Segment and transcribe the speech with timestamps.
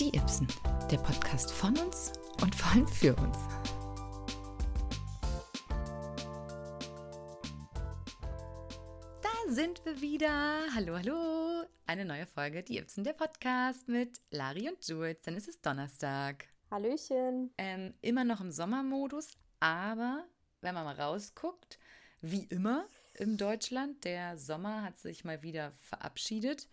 [0.00, 0.46] Die Ibsen,
[0.92, 3.36] der Podcast von uns und vor allem für uns.
[9.20, 10.72] Da sind wir wieder.
[10.72, 11.66] Hallo, hallo.
[11.86, 15.20] Eine neue Folge, Die Ibsen, der Podcast mit Lari und Jules.
[15.22, 16.46] Dann ist es Donnerstag.
[16.70, 17.52] Hallöchen.
[17.58, 20.24] Ähm, immer noch im Sommermodus, aber
[20.60, 21.80] wenn man mal rausguckt,
[22.20, 26.68] wie immer im Deutschland, der Sommer hat sich mal wieder verabschiedet.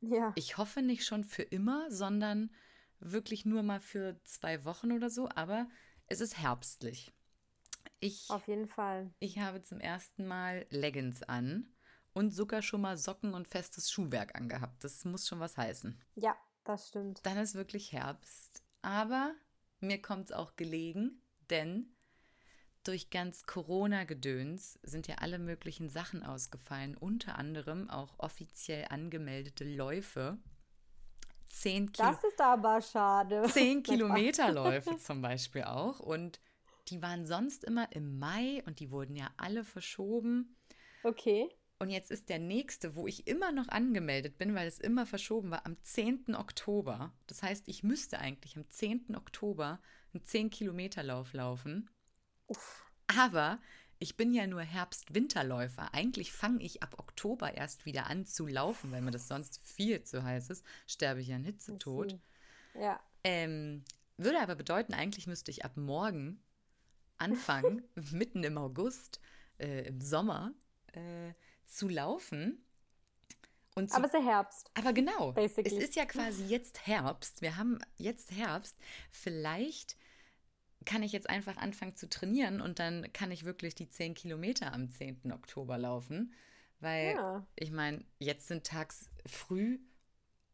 [0.00, 0.32] Ja.
[0.36, 2.50] Ich hoffe nicht schon für immer, sondern
[3.00, 5.68] wirklich nur mal für zwei Wochen oder so, aber
[6.06, 7.12] es ist herbstlich.
[8.00, 9.12] Ich, Auf jeden Fall.
[9.18, 11.72] ich habe zum ersten Mal Leggings an
[12.12, 14.84] und sogar schon mal Socken und festes Schuhwerk angehabt.
[14.84, 16.00] Das muss schon was heißen.
[16.14, 17.20] Ja, das stimmt.
[17.24, 18.62] Dann ist wirklich Herbst.
[18.82, 19.34] Aber
[19.80, 21.94] mir kommt es auch gelegen, denn
[22.84, 30.38] durch ganz Corona-Gedöns sind ja alle möglichen Sachen ausgefallen, unter anderem auch offiziell angemeldete Läufe.
[31.48, 33.42] Zehn, Kilo Das ist aber schade.
[33.52, 36.00] zehn Kilometerläufe zum Beispiel auch.
[36.00, 36.40] Und
[36.88, 40.56] die waren sonst immer im Mai und die wurden ja alle verschoben.
[41.02, 41.48] Okay.
[41.80, 45.50] Und jetzt ist der nächste, wo ich immer noch angemeldet bin, weil es immer verschoben
[45.50, 46.34] war, am 10.
[46.34, 47.12] Oktober.
[47.28, 49.14] Das heißt, ich müsste eigentlich am 10.
[49.14, 49.80] Oktober
[50.12, 51.88] einen 10-Kilometer-Lauf laufen.
[53.06, 53.60] Aber
[53.98, 55.92] ich bin ja nur Herbst-Winterläufer.
[55.92, 60.02] Eigentlich fange ich ab Oktober erst wieder an zu laufen, weil mir das sonst viel
[60.04, 60.64] zu heiß ist.
[60.86, 62.18] Sterbe ich an Hitzetod.
[62.74, 63.00] Ja.
[63.24, 63.84] Ähm,
[64.16, 66.40] würde aber bedeuten, eigentlich müsste ich ab morgen
[67.16, 67.82] anfangen,
[68.12, 69.20] mitten im August,
[69.58, 70.52] äh, im Sommer,
[70.92, 71.32] äh,
[71.66, 72.64] zu laufen.
[73.74, 74.70] Und zu, Aber es ist ja Herbst.
[74.74, 75.76] aber genau, basically.
[75.76, 77.42] es ist ja quasi jetzt Herbst.
[77.42, 78.76] Wir haben jetzt Herbst.
[79.10, 79.96] Vielleicht
[80.88, 84.72] kann ich jetzt einfach anfangen zu trainieren und dann kann ich wirklich die 10 Kilometer
[84.72, 85.32] am 10.
[85.32, 86.32] Oktober laufen.
[86.80, 87.46] Weil Ja.
[87.56, 89.78] ich meine, jetzt sind tags früh,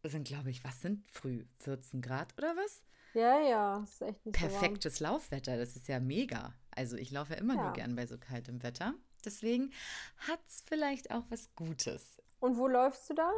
[0.03, 1.45] sind glaube ich, was sind früh?
[1.61, 2.83] 14 Grad oder was?
[3.15, 3.83] Ja, ja.
[3.85, 6.53] Ist echt nicht Perfektes Laufwetter, das ist ja mega.
[6.73, 7.73] Also ich laufe ja immer nur Ja.
[7.73, 8.95] gern bei so kaltem Wetter.
[9.25, 9.71] Deswegen
[10.19, 12.17] hat es vielleicht auch was Gutes.
[12.17, 12.23] so.
[12.41, 13.31] Und wo läufst du da?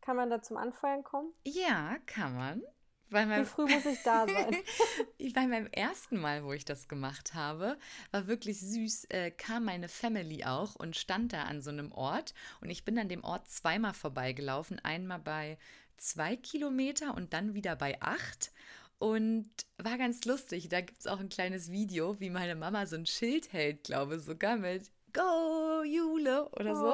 [0.00, 1.32] Kann man da zum Anfeuern kommen?
[1.46, 2.62] Ja, kann man.
[3.10, 4.56] Bei Wie meinem, früh muss ich da sein?
[5.34, 7.76] bei meinem ersten Mal, wo ich das gemacht habe,
[8.12, 12.34] war wirklich süß, äh, kam meine Family auch und stand da an so einem Ort.
[12.60, 14.78] Und ich bin an dem Ort zweimal vorbeigelaufen.
[14.78, 15.58] Einmal bei
[15.96, 18.52] zwei Kilometer und dann wieder bei acht.
[18.98, 20.68] Und war ganz lustig.
[20.68, 24.16] Da gibt es auch ein kleines Video, wie meine Mama so ein Schild hält, glaube
[24.16, 25.20] ich, sogar mit Go,
[25.84, 26.92] Jule oder so.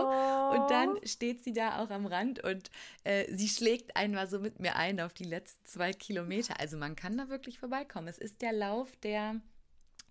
[0.57, 2.71] Und dann steht sie da auch am Rand und
[3.05, 6.61] äh, sie schlägt einmal so mit mir ein auf die letzten zwei Kilometer.
[6.61, 8.09] Also man kann da wirklich vorbeikommen.
[8.09, 9.41] Es ist der Lauf, der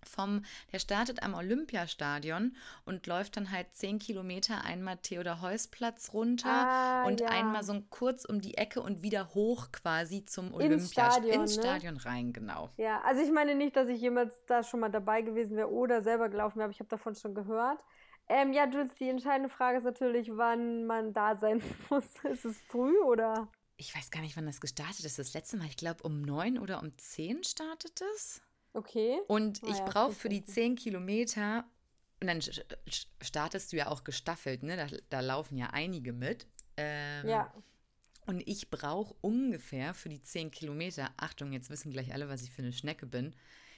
[0.08, 2.54] vom, der startet am Olympiastadion
[2.84, 7.28] und läuft dann halt zehn Kilometer einmal Theodor-Heuss-Platz runter Ah, und ja.
[7.28, 11.12] einmal so kurz um die Ecke und wieder hoch quasi zum Ins Olympiastadion.
[11.12, 11.62] Stadion, Ins ne?
[11.62, 12.70] Stadion rein, genau.
[12.76, 16.02] ja, also ich meine nicht, dass ich jemals da schon mal dabei gewesen wäre oder
[16.02, 17.82] selber gelaufen wäre, aber ich habe davon schon gehört.
[18.28, 22.04] Ähm, ja, Jules, die entscheidende Frage ist natürlich, wann man da sein muss.
[22.24, 23.48] Ist es früh oder?
[23.76, 25.18] Ich weiß gar nicht, wann das gestartet ist.
[25.18, 28.40] Das letzte Mal, ich glaube, um neun oder um zehn startet es.
[28.72, 29.18] Okay.
[29.28, 30.44] Und ich Ah ja, brauche für die.
[30.44, 31.64] 10 Kilometer,
[32.20, 32.40] und dann
[33.20, 34.76] startest du ja auch gestaffelt, ne?
[34.76, 36.46] Da, da laufen ja einige mit.
[36.76, 37.52] Ähm, Ja.
[38.26, 42.50] Und ich brauche ungefähr für die 10 Kilometer, Achtung, jetzt wissen gleich alle, was ich
[42.50, 43.36] für eine Schnecke bin.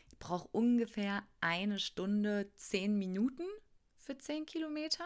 [0.08, 3.44] Ich brauche ungefähr eine Stunde, 10 Minuten
[4.08, 5.04] für 10 Kilometer.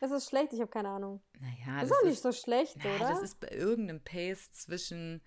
[0.00, 1.20] Das ist schlecht, ich habe keine Ahnung.
[1.40, 3.08] Naja, Das ist auch nicht so schlecht, na, oder?
[3.10, 5.20] das ist bei irgendeinem Pace zwischen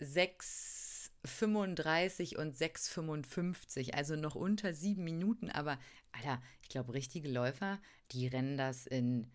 [0.00, 5.48] 6,35 und 6,55, also noch unter sieben Minuten.
[5.50, 5.78] Aber,
[6.12, 7.78] Alter, ich glaube, richtige Läufer,
[8.10, 9.30] die rennen das in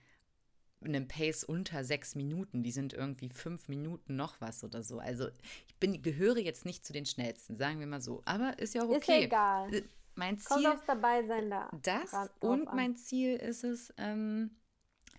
[0.84, 2.64] einem Pace unter sechs Minuten.
[2.64, 5.00] Die sind irgendwie fünf Minuten noch was oder so.
[5.00, 5.30] Also,
[5.68, 8.22] ich bin, gehöre jetzt nicht zu den schnellsten, sagen wir mal so.
[8.26, 9.24] Aber ist ja auch Ist ja okay.
[9.24, 9.84] egal.
[10.16, 11.70] Mein Kommt Ziel, aufs Dabeisein da.
[11.82, 14.52] das und mein Ziel ist es, ähm,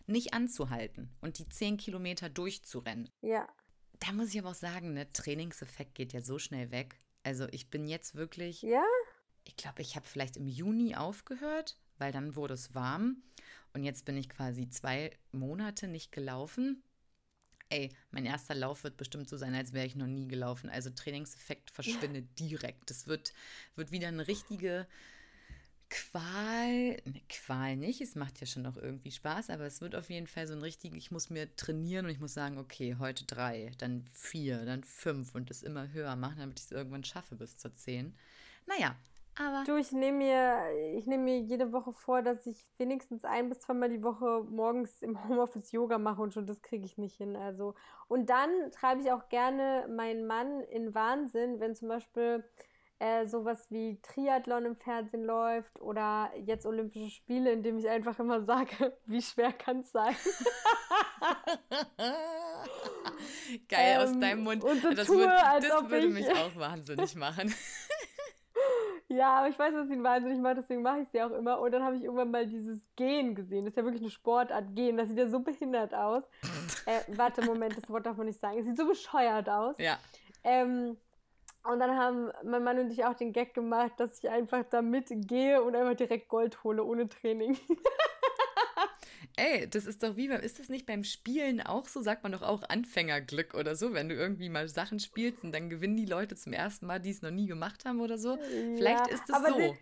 [0.07, 3.09] nicht anzuhalten und die 10 Kilometer durchzurennen.
[3.23, 3.49] Ja.
[4.01, 7.01] Da muss ich aber auch sagen, ne, Trainingseffekt geht ja so schnell weg.
[7.23, 8.85] Also ich bin jetzt wirklich, Ja?
[9.45, 13.23] ich glaube, ich habe vielleicht im Juni aufgehört, weil dann wurde es warm
[13.73, 16.83] und jetzt bin ich quasi zwei Monate nicht gelaufen.
[17.71, 20.71] Ey, mein erster Lauf wird bestimmt so sein, als wäre ich noch nie gelaufen.
[20.71, 22.91] Also Trainingseffekt verschwindet direkt.
[22.91, 23.33] Es wird,
[23.75, 24.87] wird wieder eine richtige
[25.91, 30.11] Qual, ne, Qual nicht, es macht ja schon noch irgendwie Spaß, aber es wird auf
[30.11, 33.25] jeden Fall so ein richtig, ich muss mir trainieren und ich muss sagen, okay, heute
[33.27, 37.37] drei, dann vier, dann fünf und das immer höher machen, damit ich es irgendwann schaffe
[37.37, 38.15] bis zur zehn.
[38.67, 38.97] Naja,
[39.37, 40.59] Aber du, ich nehme mir,
[40.97, 45.03] ich nehme mir jede Woche vor, dass ich wenigstens ein bis zweimal die Woche morgens
[45.03, 47.35] im Homeoffice Yoga mache und schon das kriege ich nicht hin.
[47.35, 47.75] Also
[48.07, 52.45] und dann treibe ich auch gerne meinen Mann in Wahnsinn, wenn zum Beispiel
[53.01, 58.45] äh, sowas wie Triathlon im Fernsehen läuft oder jetzt Olympische Spiele, indem ich einfach immer
[58.45, 60.15] sage, wie schwer kann es sein?
[63.69, 64.65] Geil ähm, aus deinem Mund.
[64.65, 66.15] Und so das tue, würd, als das würde ich...
[66.15, 67.53] mich auch wahnsinnig machen.
[69.15, 71.61] Ja, aber ich weiß, dass ihn wahnsinnig macht, deswegen mache ich ja auch immer.
[71.61, 73.65] Und dann habe ich irgendwann mal dieses Gehen gesehen.
[73.65, 74.97] Das ist ja wirklich eine Sportart, Gehen.
[74.97, 76.25] Das sieht ja so behindert aus.
[76.87, 78.59] äh, warte, Moment, das Wort darf man nicht sagen.
[78.59, 79.77] Es sieht so bescheuert aus.
[79.79, 79.99] Ja.
[80.43, 80.97] Ähm,
[81.63, 84.83] und dann haben mein Mann und ich auch den Gag gemacht, dass ich einfach da
[84.83, 87.57] mitgehe und einfach direkt Gold hole, ohne Training.
[89.37, 92.03] Ey, das ist doch wie beim, ist das nicht beim Spielen auch so?
[92.03, 95.69] Sagt man doch auch Anfängerglück oder so, wenn du irgendwie mal Sachen spielst und dann
[95.69, 98.39] gewinnen die Leute zum ersten Mal, die es noch nie gemacht haben oder so.
[98.77, 99.59] Vielleicht ist es so.
[99.59, 99.75] Die,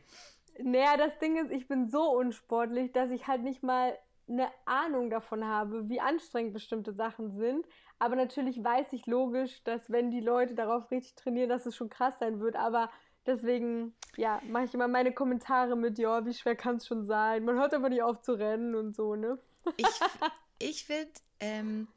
[0.62, 5.10] naja, das Ding ist, ich bin so unsportlich, dass ich halt nicht mal eine Ahnung
[5.10, 7.66] davon habe, wie anstrengend bestimmte Sachen sind.
[7.98, 11.90] Aber natürlich weiß ich logisch, dass wenn die Leute darauf richtig trainieren, dass es schon
[11.90, 12.56] krass sein wird.
[12.56, 12.90] Aber
[13.26, 17.44] deswegen, ja, mache ich immer meine Kommentare mit, ja, wie schwer kann es schon sein?
[17.44, 19.38] Man hört aber nicht auf zu rennen und so, ne?
[19.76, 20.04] Ich,
[20.58, 21.88] ich finde, ähm,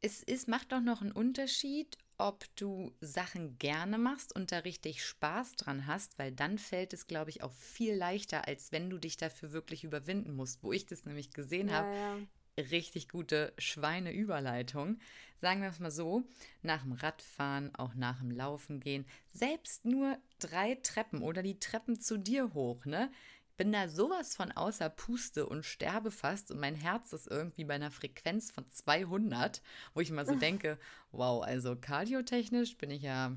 [0.00, 5.04] es ist, macht doch noch einen Unterschied, ob du Sachen gerne machst und da richtig
[5.04, 8.98] Spaß dran hast, weil dann fällt es, glaube ich, auch viel leichter, als wenn du
[8.98, 10.62] dich dafür wirklich überwinden musst.
[10.62, 12.18] Wo ich das nämlich gesehen Ja, habe, ja.
[12.58, 14.98] Richtig gute Schweineüberleitung.
[15.38, 16.22] Sagen wir es mal so,
[16.62, 22.00] nach dem Radfahren, auch nach dem Laufen gehen, selbst nur drei Treppen oder die Treppen
[22.00, 23.10] zu dir hoch, ne?
[23.56, 27.74] Bin da sowas von außer Puste und sterbe fast und mein Herz ist irgendwie bei
[27.74, 29.60] einer Frequenz von 200,
[29.94, 30.78] wo ich immer so denke,
[31.10, 33.36] wow, also kardiotechnisch bin ich ja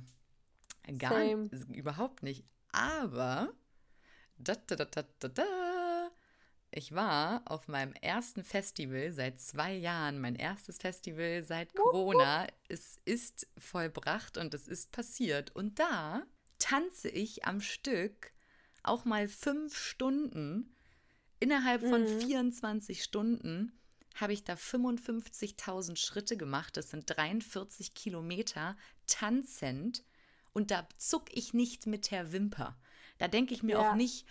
[0.97, 1.25] gar
[1.73, 2.45] überhaupt nicht.
[2.71, 3.53] Aber
[4.37, 5.43] da, da, da, da, da, da,
[6.75, 12.47] ich war auf meinem ersten Festival seit zwei Jahren, mein erstes Festival seit Corona.
[12.67, 15.55] Es ist vollbracht und es ist passiert.
[15.55, 16.23] Und da
[16.59, 18.31] tanze ich am Stück
[18.83, 20.75] auch mal fünf Stunden.
[21.39, 22.21] Innerhalb von Mhm.
[22.21, 23.71] 24 Stunden
[24.15, 26.77] habe ich da 55.000 Schritte gemacht.
[26.77, 30.03] Das sind 43 Kilometer tanzend.
[30.53, 32.77] Und da zuck ich nicht mit der Wimper.
[33.17, 33.91] Da denke ich mir Ja.
[33.91, 34.25] auch nicht,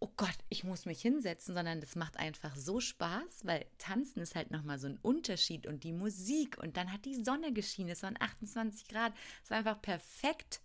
[0.00, 4.34] oh Gott, ich muss mich hinsetzen, sondern das macht einfach so Spaß, weil tanzen ist
[4.34, 8.02] halt nochmal so ein Unterschied und die Musik und dann hat die Sonne geschienen, es
[8.02, 9.12] waren 28 Grad,
[9.42, 10.60] es war einfach perfekt.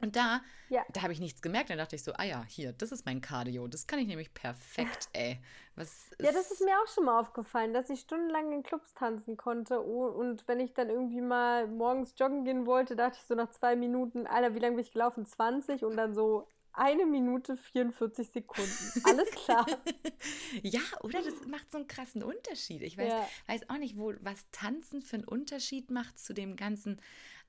[0.00, 0.84] Und da, Ja.
[0.92, 3.20] da habe ich nichts gemerkt, dann dachte ich so, ah ja, hier, das ist mein
[3.20, 5.40] Cardio, das kann ich nämlich perfekt, ey.
[5.76, 9.36] Was Ja, das ist mir auch schon mal aufgefallen, dass ich stundenlang in Clubs tanzen
[9.36, 9.80] konnte.
[9.80, 13.76] Und wenn ich dann irgendwie mal morgens joggen gehen wollte, dachte ich so nach zwei
[13.76, 15.24] Minuten, Alter, wie lange bin ich gelaufen?
[15.26, 19.02] 20 und dann so eine Minute 44 Sekunden.
[19.04, 19.66] Alles klar.
[20.62, 22.82] Ja, oder das macht so einen krassen Unterschied.
[22.82, 23.28] Ich weiß, Ja.
[23.46, 27.00] weiß auch nicht, wo, was Tanzen für einen Unterschied macht zu dem ganzen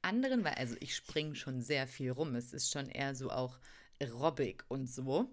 [0.01, 2.36] anderen, weil also ich springe schon sehr viel rum.
[2.36, 3.57] Es ist schon eher so auch
[4.01, 5.30] Aerobic und so.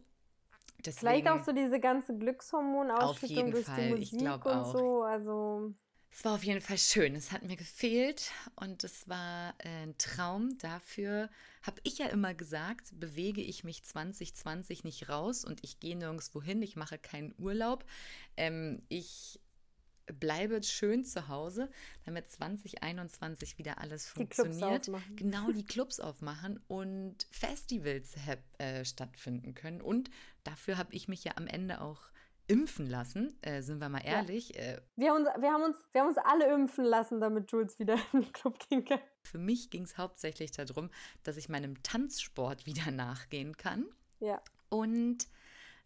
[0.85, 4.73] Deswegen, Vielleicht auch so diese ganze Glückshormonausschüttung durch die ich Musik glaub und auch.
[4.73, 5.03] so.
[5.03, 5.75] Also,
[6.15, 7.15] Es war auf jeden Fall schön.
[7.17, 10.59] Es hat mir gefehlt und es war äh, ein Traum.
[10.59, 11.31] Dafür
[11.63, 16.43] habe ich ja immer gesagt, bewege ich mich 2020 nicht raus und ich gehe nirgendwo
[16.43, 16.61] hin.
[16.61, 17.87] Ich mache keinen Urlaub.
[18.37, 19.41] Ähm, ich
[20.07, 21.71] bleibe schön zu Hause,
[22.05, 24.83] damit 2021 wieder alles Die Clubs funktioniert.
[24.89, 25.17] aufmachen.
[25.17, 29.81] Genau, die Clubs aufmachen und Festivals hab, äh, stattfinden können.
[29.81, 30.11] Und
[30.45, 32.03] dafür habe ich mich ja am Ende auch
[32.49, 34.19] impfen lassen, äh, sind wir mal Ja.
[34.19, 34.57] ehrlich.
[34.59, 37.79] Äh, wir haben, uns, wir, haben uns, wir haben uns alle impfen lassen, damit Jules
[37.79, 39.01] wieder in den Club gehen kann.
[39.23, 40.91] Für mich ging es hauptsächlich darum,
[41.23, 43.87] dass ich meinem Tanzsport wieder nachgehen kann.
[44.21, 44.41] Ja.
[44.69, 45.27] Und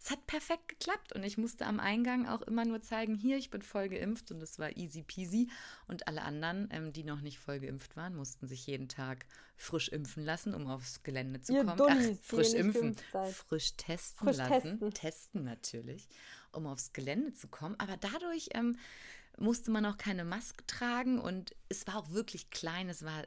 [0.06, 1.12] es hat perfekt geklappt.
[1.14, 4.30] Und ich musste am Eingang auch immer nur zeigen, hier, ich bin voll geimpft.
[4.30, 5.50] Und es war easy peasy.
[5.88, 9.88] Und alle anderen, ähm, die noch nicht voll geimpft waren, mussten sich jeden Tag frisch
[9.88, 11.76] impfen lassen, um aufs Gelände zu Ihr kommen.
[11.76, 12.96] Die Ach, frisch impfen.
[13.48, 14.62] Frisch testen Frisch lassen.
[14.62, 14.94] testen.
[14.94, 16.08] testen natürlich,
[16.52, 17.74] um aufs Gelände zu kommen.
[17.78, 18.78] Aber dadurch ähm,
[19.38, 21.18] musste man auch keine Maske tragen.
[21.18, 22.88] Und es war auch wirklich klein.
[22.88, 23.24] Es war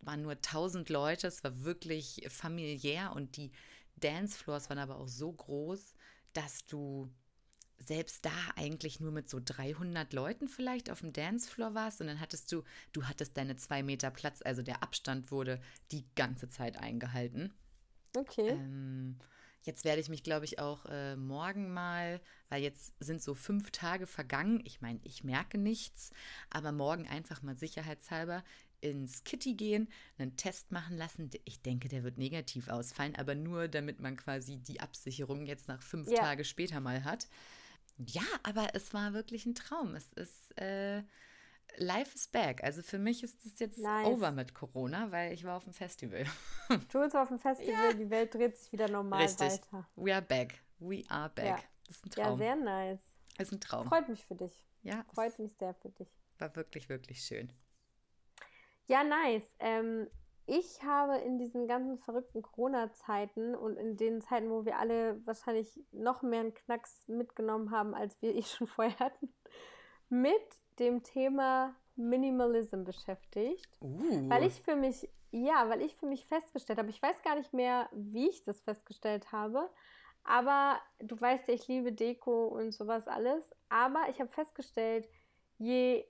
[0.00, 3.50] waren nur 1000 Leute, es war wirklich familiär und die
[3.96, 5.93] Dancefloors waren aber auch so groß,
[6.34, 7.10] dass du
[7.78, 12.20] selbst da eigentlich nur mit so 300 Leuten vielleicht auf dem Dancefloor warst und dann
[12.20, 12.62] hattest du,
[12.92, 15.60] du hattest deine zwei Meter Platz, also der Abstand wurde
[15.90, 17.52] die ganze Zeit eingehalten.
[18.16, 18.50] Okay.
[18.50, 19.18] Ähm,
[19.62, 23.70] jetzt werde ich mich, glaube ich, auch äh, morgen mal, weil jetzt sind so fünf
[23.70, 24.62] Tage vergangen.
[24.64, 26.10] Ich meine, ich merke nichts,
[26.50, 28.44] aber morgen einfach mal sicherheitshalber
[28.84, 29.88] ins Kitty gehen,
[30.18, 31.30] einen Test machen lassen.
[31.44, 35.82] Ich denke, der wird negativ ausfallen, aber nur damit man quasi die Absicherung jetzt nach
[35.82, 36.20] fünf ja.
[36.20, 37.26] Tage später mal hat.
[37.98, 39.94] Ja, aber es war wirklich ein Traum.
[39.94, 41.02] Es ist äh,
[41.76, 42.62] Life is back.
[42.62, 44.06] Also für mich ist es jetzt nice.
[44.06, 46.24] over mit Corona, weil ich war auf dem Festival.
[46.92, 47.92] Jules war auf dem Festival, ja.
[47.92, 49.50] die Welt dreht sich wieder normal Richtig.
[49.50, 49.88] weiter.
[49.96, 50.62] We are back.
[50.78, 51.46] We are back.
[51.46, 51.58] Ja.
[51.86, 52.40] Das ist ein Traum.
[52.40, 53.00] Ja, sehr nice.
[53.36, 53.88] Das ist ein Traum.
[53.88, 54.66] Freut mich für dich.
[54.82, 55.04] Ja.
[55.14, 56.08] Freut mich sehr für dich.
[56.38, 57.52] War wirklich, wirklich schön.
[58.86, 59.54] Ja, nice.
[59.58, 60.08] Ähm,
[60.46, 65.80] ich habe in diesen ganzen verrückten Corona-Zeiten und in den Zeiten, wo wir alle wahrscheinlich
[65.92, 69.32] noch mehr einen Knacks mitgenommen haben, als wir eh schon vorher hatten,
[70.08, 70.34] mit
[70.78, 73.68] dem Thema Minimalism beschäftigt.
[73.80, 74.28] Uh.
[74.28, 77.54] Weil ich für mich, ja, weil ich für mich festgestellt habe, ich weiß gar nicht
[77.54, 79.70] mehr, wie ich das festgestellt habe,
[80.24, 83.54] aber du weißt ja, ich liebe Deko und sowas alles.
[83.68, 85.08] Aber ich habe festgestellt,
[85.58, 86.04] je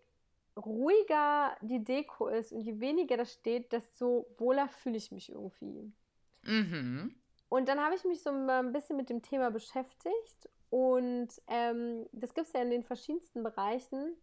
[0.57, 5.93] ruhiger die Deko ist und je weniger das steht, desto wohler fühle ich mich irgendwie.
[6.43, 7.15] Mhm.
[7.49, 12.35] Und dann habe ich mich so ein bisschen mit dem Thema beschäftigt und ähm, das
[12.35, 14.17] gibt es ja in den verschiedensten Bereichen.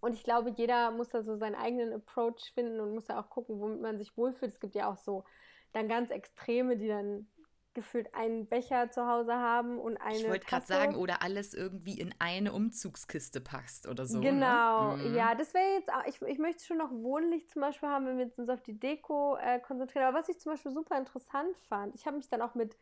[0.00, 3.28] Und ich glaube, jeder muss da so seinen eigenen Approach finden und muss ja auch
[3.28, 4.52] gucken, womit man sich wohlfühlt.
[4.52, 5.24] Es gibt ja auch so
[5.72, 7.28] dann ganz Extreme, die dann
[7.74, 10.16] gefühlt einen Becher zu Hause haben und eine.
[10.16, 14.18] Ich wollte gerade sagen, oder alles irgendwie in eine Umzugskiste passt oder so.
[14.18, 14.30] Ne?
[14.30, 15.04] Genau, ne?
[15.04, 15.14] mhm.
[15.14, 18.18] ja, das wäre jetzt auch, ich, ich möchte schon noch Wohnlicht zum Beispiel haben, wenn
[18.18, 20.06] wir uns auf die Deko äh, konzentrieren.
[20.06, 22.76] Aber was ich zum Beispiel super interessant fand, ich habe mich dann auch mit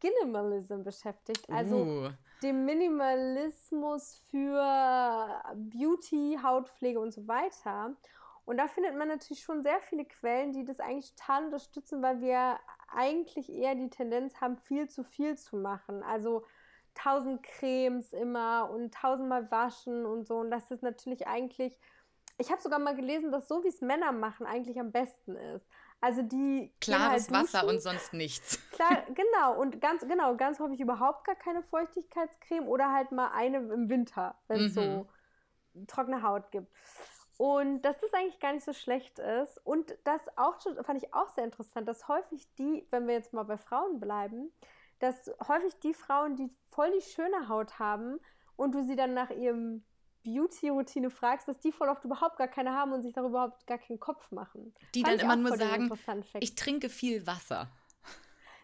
[0.00, 2.08] Skinimalism beschäftigt, also uh.
[2.42, 7.96] dem Minimalismus für Beauty, Hautpflege und so weiter.
[8.44, 12.20] Und da findet man natürlich schon sehr viele Quellen, die das eigentlich total unterstützen, weil
[12.20, 12.58] wir
[12.92, 16.02] eigentlich eher die Tendenz haben, viel zu viel zu machen.
[16.02, 16.44] Also
[16.94, 20.36] tausend Cremes immer und tausendmal waschen und so.
[20.38, 21.78] Und das ist natürlich eigentlich,
[22.38, 25.66] ich habe sogar mal gelesen, dass so wie es Männer machen, eigentlich am besten ist.
[26.02, 28.58] Also die klares halt Wasser und sonst nichts.
[28.72, 33.58] Klar, genau und ganz genau, ganz häufig überhaupt gar keine Feuchtigkeitscreme oder halt mal eine
[33.58, 35.04] im Winter, wenn es mhm.
[35.74, 36.68] so trockene Haut gibt.
[37.40, 39.56] Und dass das eigentlich gar nicht so schlecht ist.
[39.64, 43.32] Und das auch schon, fand ich auch sehr interessant, dass häufig die, wenn wir jetzt
[43.32, 44.52] mal bei Frauen bleiben,
[44.98, 45.16] dass
[45.48, 48.20] häufig die Frauen, die voll die schöne Haut haben
[48.56, 49.82] und du sie dann nach ihrem
[50.22, 53.78] Beauty-Routine fragst, dass die voll oft überhaupt gar keine haben und sich darüber überhaupt gar
[53.78, 54.74] keinen Kopf machen.
[54.94, 55.90] Die Fand dann immer nur sagen,
[56.40, 57.70] ich trinke viel Wasser.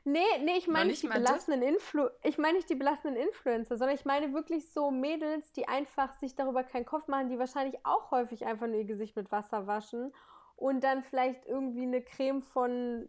[0.08, 3.96] Nee, nee, ich meine nicht die belastenden Influ ich meine nicht die belastenden Influencer, sondern
[3.96, 8.12] ich meine wirklich so Mädels, die einfach sich darüber keinen Kopf machen, die wahrscheinlich auch
[8.12, 10.14] häufig einfach nur ihr Gesicht mit Wasser waschen
[10.54, 13.08] und dann vielleicht irgendwie eine Creme von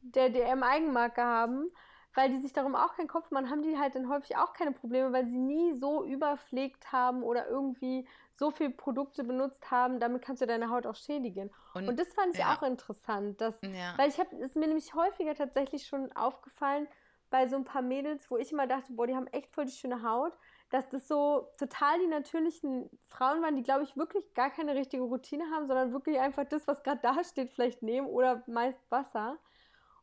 [0.00, 1.72] der DM Eigenmarke haben
[2.14, 4.72] weil die sich darum auch keinen Kopf machen, haben die halt dann häufig auch keine
[4.72, 10.22] Probleme, weil sie nie so überpflegt haben oder irgendwie so viele Produkte benutzt haben, damit
[10.22, 11.50] kannst du deine Haut auch schädigen.
[11.74, 12.56] Und, und das fand ich ja.
[12.56, 13.94] auch interessant, dass, ja.
[13.96, 16.88] weil ich habe, es mir nämlich häufiger tatsächlich schon aufgefallen,
[17.32, 19.72] bei so ein paar Mädels, wo ich immer dachte, boah, die haben echt voll die
[19.72, 20.36] schöne Haut,
[20.70, 25.02] dass das so total die natürlichen Frauen waren, die, glaube ich, wirklich gar keine richtige
[25.02, 29.38] Routine haben, sondern wirklich einfach das, was gerade da steht, vielleicht nehmen oder meist Wasser.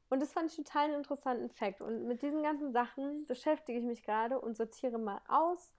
[0.10, 1.82] Und das fand ich total einen interessanten Fakt.
[1.82, 5.72] Und mit diesen ganzen Sachen beschäftige ich mich gerade und sortiere mal aus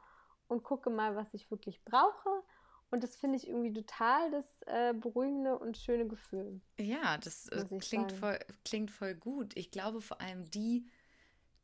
[0.51, 2.43] und gucke mal, was ich wirklich brauche.
[2.91, 6.61] Und das finde ich irgendwie total das äh, beruhigende und schöne Gefühl.
[6.79, 9.57] Ja, das äh, klingt, voll, klingt voll gut.
[9.57, 10.91] Ich glaube vor allem die,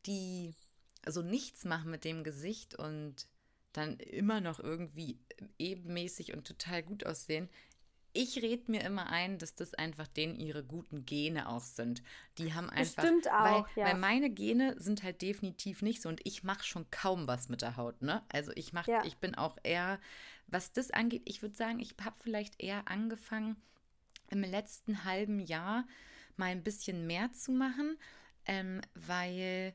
[0.06, 0.54] die
[1.04, 3.26] so nichts machen mit dem Gesicht und
[3.72, 5.18] dann immer noch irgendwie
[5.58, 7.50] ebenmäßig und total gut aussehen,
[8.16, 12.02] ich rede mir immer ein, dass das einfach denen ihre guten Gene auch sind.
[12.38, 13.04] Die haben einfach.
[13.04, 13.87] Stimmt auch, weil, ja.
[13.87, 17.62] weil meine Gene sind halt definitiv nicht so und ich mache schon kaum was mit
[17.62, 18.23] der Haut, ne?
[18.32, 19.04] Also ich mache, ja.
[19.04, 20.00] ich bin auch eher,
[20.46, 23.56] was das angeht, ich würde sagen, ich habe vielleicht eher angefangen
[24.30, 25.87] im letzten halben Jahr
[26.37, 27.99] mal ein bisschen mehr zu machen,
[28.46, 29.75] ähm, weil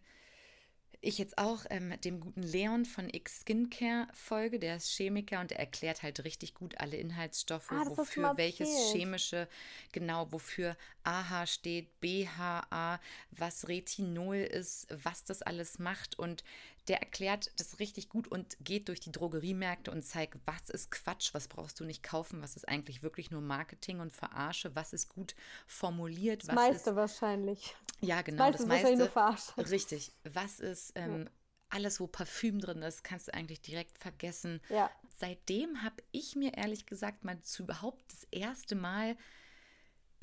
[1.01, 4.59] ich jetzt auch ähm, dem guten Leon von X Skincare folge.
[4.59, 9.47] Der ist Chemiker und er erklärt halt richtig gut alle Inhaltsstoffe, ah, wofür welches chemische,
[9.91, 12.99] genau, wofür AHA steht, BHA,
[13.31, 16.17] was Retinol ist, was das alles macht.
[16.17, 16.43] Und
[16.87, 21.33] der erklärt das richtig gut und geht durch die Drogeriemärkte und zeigt, was ist Quatsch,
[21.33, 25.09] was brauchst du nicht kaufen, was ist eigentlich wirklich nur Marketing und Verarsche, was ist
[25.09, 25.35] gut
[25.67, 26.41] formuliert.
[26.43, 27.75] Das was meiste ist, wahrscheinlich.
[27.99, 28.51] Ja, genau.
[28.51, 30.11] Das meiste, das meiste richtig.
[30.23, 31.31] Was ist ähm, ja.
[31.69, 34.59] alles, wo Parfüm drin ist, kannst du eigentlich direkt vergessen.
[34.69, 34.89] Ja.
[35.17, 39.15] Seitdem habe ich mir ehrlich gesagt mal zu überhaupt das erste Mal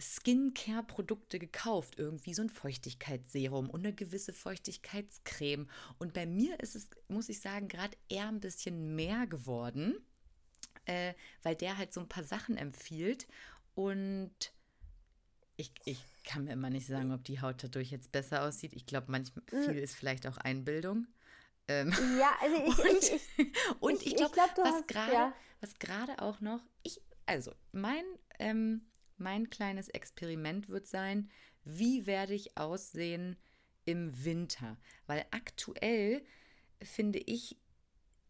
[0.01, 1.99] Skincare-Produkte gekauft.
[1.99, 5.69] Irgendwie so ein Feuchtigkeitsserum und eine gewisse Feuchtigkeitscreme.
[5.99, 9.97] Und bei mir ist es, muss ich sagen, gerade eher ein bisschen mehr geworden,
[10.85, 13.27] äh, weil der halt so ein paar Sachen empfiehlt.
[13.75, 14.53] und
[15.61, 18.73] ich, ich kann mir immer nicht sagen, ob die Haut dadurch jetzt besser aussieht.
[18.75, 19.65] Ich glaube, manchmal hm.
[19.65, 21.09] viel ist vielleicht auch Einbildung.
[21.67, 25.33] Ähm, ja, also ich, und ich, ich, und ich glaube, glaub, was gerade ja.
[25.61, 28.05] was gerade auch noch, ich, also mein,
[28.39, 28.83] ähm,
[29.21, 31.31] mein kleines Experiment wird sein,
[31.65, 33.37] wie werde ich aussehen
[33.85, 34.77] im Winter?
[35.07, 36.23] Weil aktuell
[36.83, 37.57] finde ich,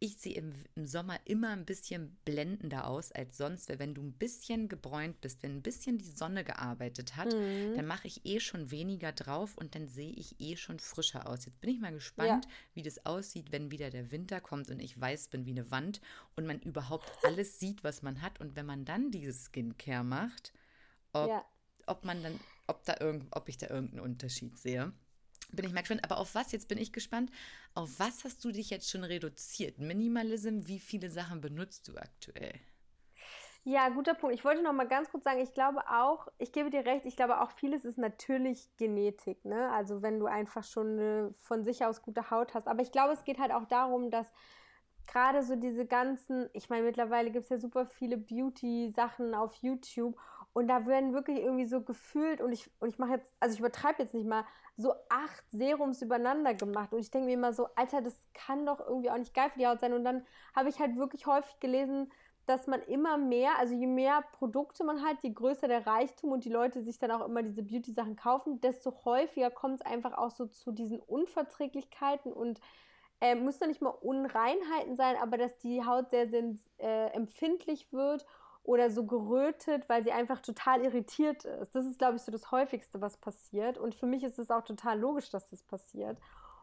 [0.01, 4.03] ich sehe im, im, Sommer immer ein bisschen blendender aus als sonst, weil wenn du
[4.03, 7.75] ein bisschen gebräunt bist, wenn ein bisschen die Sonne gearbeitet hat, mhm.
[7.75, 11.47] dann mache ich eh schon weniger drauf und dann sehe ich eh schon frischer aus.
[11.47, 12.51] Jetzt bin ich mal gespannt, ja.
[12.75, 16.01] wie das aussieht, wenn wieder der Winter kommt und ich weiß bin wie eine Wand
[16.37, 18.41] und man überhaupt alles sieht, was man hat.
[18.41, 20.53] Und wenn man dann dieses Skincare macht,
[21.13, 21.45] ob, ja.
[21.87, 24.93] ob man dann, ob da irgend, ob ich da irgendeinen Unterschied sehe.
[25.51, 26.05] Bin ich mal gespannt.
[26.05, 27.31] Aber auf was, jetzt bin ich gespannt,
[27.75, 29.79] auf was hast du dich jetzt schon reduziert?
[29.79, 32.53] Minimalism, wie viele Sachen benutzt du aktuell?
[33.65, 34.35] Ja, guter Punkt.
[34.35, 37.17] Ich wollte noch mal ganz kurz sagen, ich glaube auch, ich gebe dir recht, ich
[37.17, 39.71] glaube auch vieles ist natürlich Genetik, ne?
[39.73, 42.67] Also wenn du einfach schon eine von sich aus gute Haut hast.
[42.67, 44.31] Aber ich glaube, es geht halt auch darum, dass
[45.07, 50.17] gerade so diese ganzen, ich meine, mittlerweile gibt es ja super viele Beauty-Sachen auf YouTube
[50.59, 53.61] und da werden wirklich irgendwie so gefühlt, und ich, und ich mache jetzt, also ich
[53.61, 54.45] übertreibe jetzt nicht mal,
[54.77, 56.93] so acht Serums übereinander gemacht.
[56.93, 59.59] Und ich denke mir immer so, Alter, das kann doch irgendwie auch nicht geil für
[59.61, 59.93] die Haut sein.
[59.93, 62.11] Und dann habe ich halt wirklich häufig gelesen,
[62.47, 66.45] dass man immer mehr, also je mehr Produkte man hat, je größer der Reichtum und
[66.45, 70.33] die Leute sich dann auch immer diese Beauty-Sachen kaufen, desto häufiger kommt es einfach auch
[70.33, 72.61] so zu diesen Unverträglichkeiten und
[73.21, 76.43] äh, muss da nicht mal Unreinheiten sein, aber dass die Haut sehr, sehr
[76.79, 78.27] äh, empfindlich wird
[78.69, 81.75] oder so gerötet, weil sie einfach total irritiert ist.
[81.75, 83.79] Das ist, glaube ich, so das häufigste, was passiert.
[83.79, 86.19] Und für mich ist es auch total logisch, dass das passiert.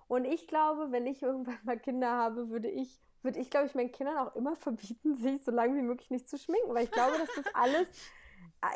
[0.07, 3.73] Und ich glaube, wenn ich irgendwann mal Kinder habe, würde ich, würde ich, glaube ich,
[3.73, 6.91] meinen Kindern auch immer verbieten, sich so lange wie möglich nicht zu schminken, weil ich
[6.91, 7.87] glaube, dass das alles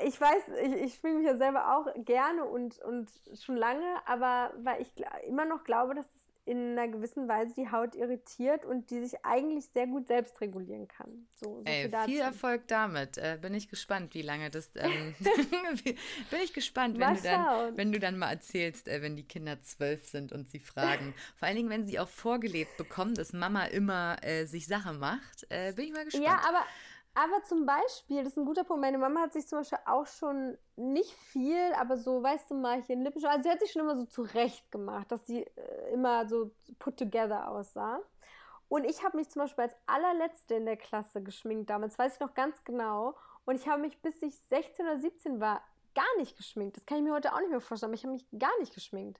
[0.05, 3.09] ich weiß, ich, ich schminke mich ja selber auch gerne und, und
[3.39, 4.91] schon lange, aber weil ich
[5.27, 6.07] immer noch glaube, dass
[6.45, 10.87] in einer gewissen Weise die Haut irritiert und die sich eigentlich sehr gut selbst regulieren
[10.87, 11.27] kann.
[11.35, 13.17] So, so Ey, viel, viel, Erfolg damit.
[13.17, 14.71] Äh, bin ich gespannt, wie lange das.
[14.75, 15.13] Ähm,
[15.83, 19.61] bin ich gespannt, wenn du, dann, wenn du dann mal erzählst, äh, wenn die Kinder
[19.61, 21.13] zwölf sind und sie fragen.
[21.35, 25.45] Vor allen Dingen, wenn sie auch vorgelebt bekommen, dass Mama immer äh, sich Sachen macht.
[25.49, 26.25] Äh, bin ich mal gespannt.
[26.25, 26.65] Ja, aber
[27.19, 30.07] aber zum Beispiel, das ist ein guter Punkt, meine Mama hat sich zum Beispiel auch
[30.07, 33.73] schon nicht viel, aber so, weißt du, mal hier ein Lippenstift, also sie hat sich
[33.73, 37.99] schon immer so zurecht gemacht, dass sie äh, immer so put together aussah.
[38.69, 42.19] Und ich habe mich zum Beispiel als allerletzte in der Klasse geschminkt damals, weiß ich
[42.21, 43.17] noch ganz genau.
[43.43, 45.61] Und ich habe mich, bis ich 16 oder 17 war,
[45.95, 46.77] gar nicht geschminkt.
[46.77, 48.73] Das kann ich mir heute auch nicht mehr vorstellen, aber ich habe mich gar nicht
[48.73, 49.19] geschminkt.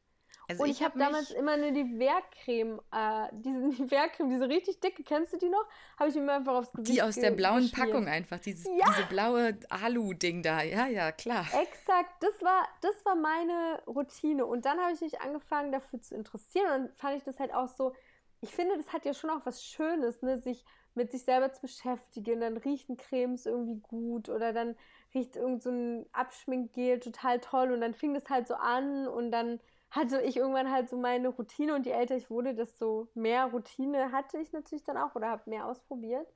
[0.50, 4.80] Also und ich, ich habe hab damals immer eine Nivea-Creme, äh, diese Nivea-Creme, diese richtig
[4.80, 5.64] dicke, kennst du die noch?
[5.98, 7.92] Habe ich mir einfach aufs Gesicht Die aus der blauen geschmiert.
[7.92, 8.86] Packung einfach, dieses, ja.
[8.90, 10.64] diese blaue Alu-Ding da.
[10.64, 11.46] Ja, ja, klar.
[11.62, 14.44] Exakt, das war, das war meine Routine.
[14.48, 16.66] Und dann habe ich mich angefangen, dafür zu interessieren.
[16.66, 17.94] Und dann fand ich das halt auch so,
[18.42, 21.62] ich finde, das hat ja schon auch was Schönes, ne, sich mit sich selber zu
[21.62, 22.42] beschäftigen.
[22.42, 24.76] Dann riechen Cremes irgendwie gut oder dann
[25.14, 29.32] riecht irgend so ein Abschminkgel total toll und dann fing das halt so an und
[29.32, 29.60] dann
[29.92, 34.12] hatte ich irgendwann halt so meine Routine und je älter ich wurde, desto mehr Routine
[34.12, 36.28] hatte ich natürlich dann auch oder habe mehr ausprobiert.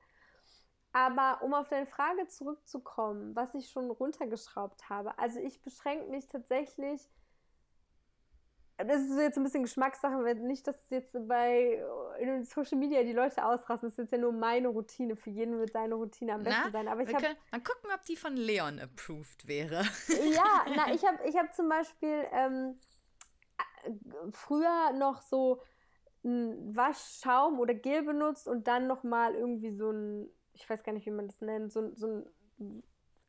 [0.92, 6.28] Aber um auf deine Frage zurückzukommen, was ich schon runtergeschraubt habe, also ich beschränke mich
[6.28, 7.08] tatsächlich,
[8.76, 11.84] das ist jetzt ein bisschen Geschmackssache, nicht, dass jetzt bei
[12.18, 15.58] in Social Media die Leute ausrasten, das ist jetzt ja nur meine Routine, für jeden
[15.58, 16.88] wird seine Routine am besten na, sein.
[16.88, 19.84] Aber ich habe mal gucken, ob die von Leon approved wäre.
[20.32, 22.78] Ja, na, ich habe ich hab zum Beispiel ähm,
[24.30, 25.60] früher noch so
[26.24, 31.06] ein Waschschaum oder Gel benutzt und dann nochmal irgendwie so ein, ich weiß gar nicht,
[31.06, 32.24] wie man das nennt, so, so
[32.58, 32.82] ein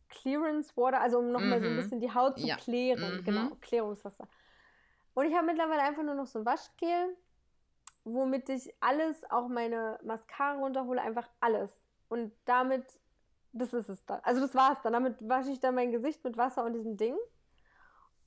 [0.10, 1.64] Clearance Water, also um nochmal mhm.
[1.64, 1.82] so ein mhm.
[1.82, 2.56] bisschen die Haut zu ja.
[2.56, 3.18] klären.
[3.18, 3.24] Mhm.
[3.24, 4.28] Genau, Klärungswasser.
[5.14, 7.16] Und ich habe mittlerweile einfach nur noch so ein Waschgel,
[8.04, 11.82] womit ich alles, auch meine Mascara runterhole, einfach alles.
[12.08, 12.86] Und damit,
[13.52, 14.20] das ist es dann.
[14.24, 14.94] Also das war's dann.
[14.94, 17.16] Damit wasche ich dann mein Gesicht mit Wasser und diesem Ding.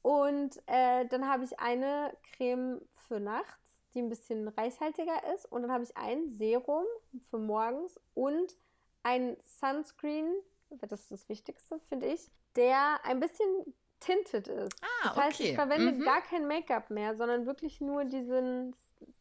[0.03, 5.51] Und äh, dann habe ich eine Creme für nachts, die ein bisschen reichhaltiger ist.
[5.51, 6.85] Und dann habe ich ein Serum
[7.31, 8.57] für morgens und
[9.03, 10.33] ein Sunscreen,
[10.71, 14.83] das ist das Wichtigste, finde ich, der ein bisschen tinted ist.
[14.83, 15.51] Ah, das heißt, okay.
[15.51, 16.05] ich verwende mhm.
[16.05, 18.75] gar kein Make-up mehr, sondern wirklich nur diesen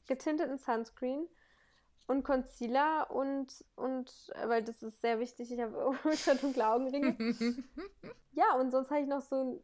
[0.07, 1.27] getinteten Sunscreen
[2.07, 5.97] und Concealer und, und weil das ist sehr wichtig, ich habe
[6.41, 7.17] dunkle Augenringe.
[8.31, 9.63] ja, und sonst habe ich noch so ein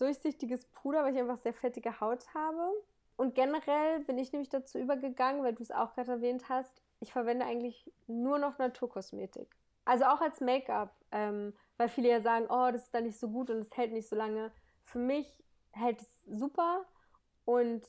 [0.00, 2.72] durchsichtiges Puder, weil ich einfach sehr fettige Haut habe.
[3.16, 7.12] Und generell bin ich nämlich dazu übergegangen, weil du es auch gerade erwähnt hast, ich
[7.12, 9.56] verwende eigentlich nur noch Naturkosmetik.
[9.84, 13.28] Also auch als Make-up, ähm, weil viele ja sagen, oh, das ist da nicht so
[13.28, 14.52] gut und es hält nicht so lange.
[14.84, 16.84] Für mich hält es super
[17.44, 17.82] und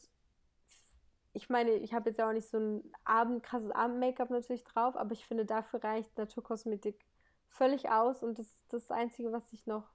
[1.33, 4.95] ich meine, ich habe jetzt ja auch nicht so ein Abend, krasses Abend-Make-up natürlich drauf,
[4.95, 7.05] aber ich finde, dafür reicht Naturkosmetik
[7.49, 9.87] völlig aus und das ist das Einzige, was ich noch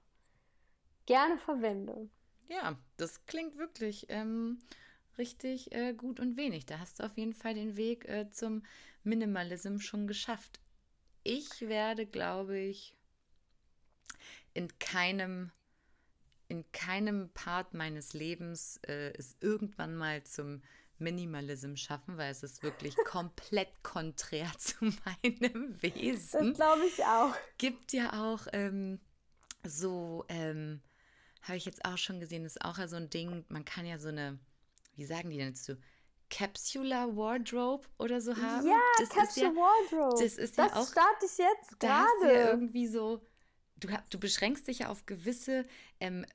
[1.07, 2.07] gerne verwende.
[2.47, 4.59] Ja, das klingt wirklich ähm,
[5.17, 6.67] richtig äh, gut und wenig.
[6.67, 8.63] Da hast du auf jeden Fall den Weg äh, zum
[9.03, 10.59] Minimalism schon geschafft.
[11.23, 12.93] Ich werde, glaube ich,
[14.53, 15.51] in keinem
[16.49, 20.61] in keinem Part meines Lebens äh, es irgendwann mal zum
[20.97, 26.49] Minimalism schaffen, weil es ist wirklich komplett konträr zu meinem Wesen.
[26.49, 27.35] Das glaube ich auch.
[27.57, 28.99] Gibt ja auch ähm,
[29.65, 30.81] so, ähm,
[31.41, 34.09] habe ich jetzt auch schon gesehen, ist auch so ein Ding, man kann ja so
[34.09, 34.39] eine,
[34.95, 35.77] wie sagen die denn dazu?
[36.29, 38.67] Capsular Wardrobe oder so haben.
[38.67, 40.21] Ja, das Capsule ja, Wardrobe.
[40.21, 40.87] Das ist das ja auch.
[40.87, 42.07] starte ich jetzt gerade.
[42.23, 43.21] Ja irgendwie so.
[43.77, 45.65] Du, du beschränkst dich ja auf gewisse
[45.99, 46.25] ähm,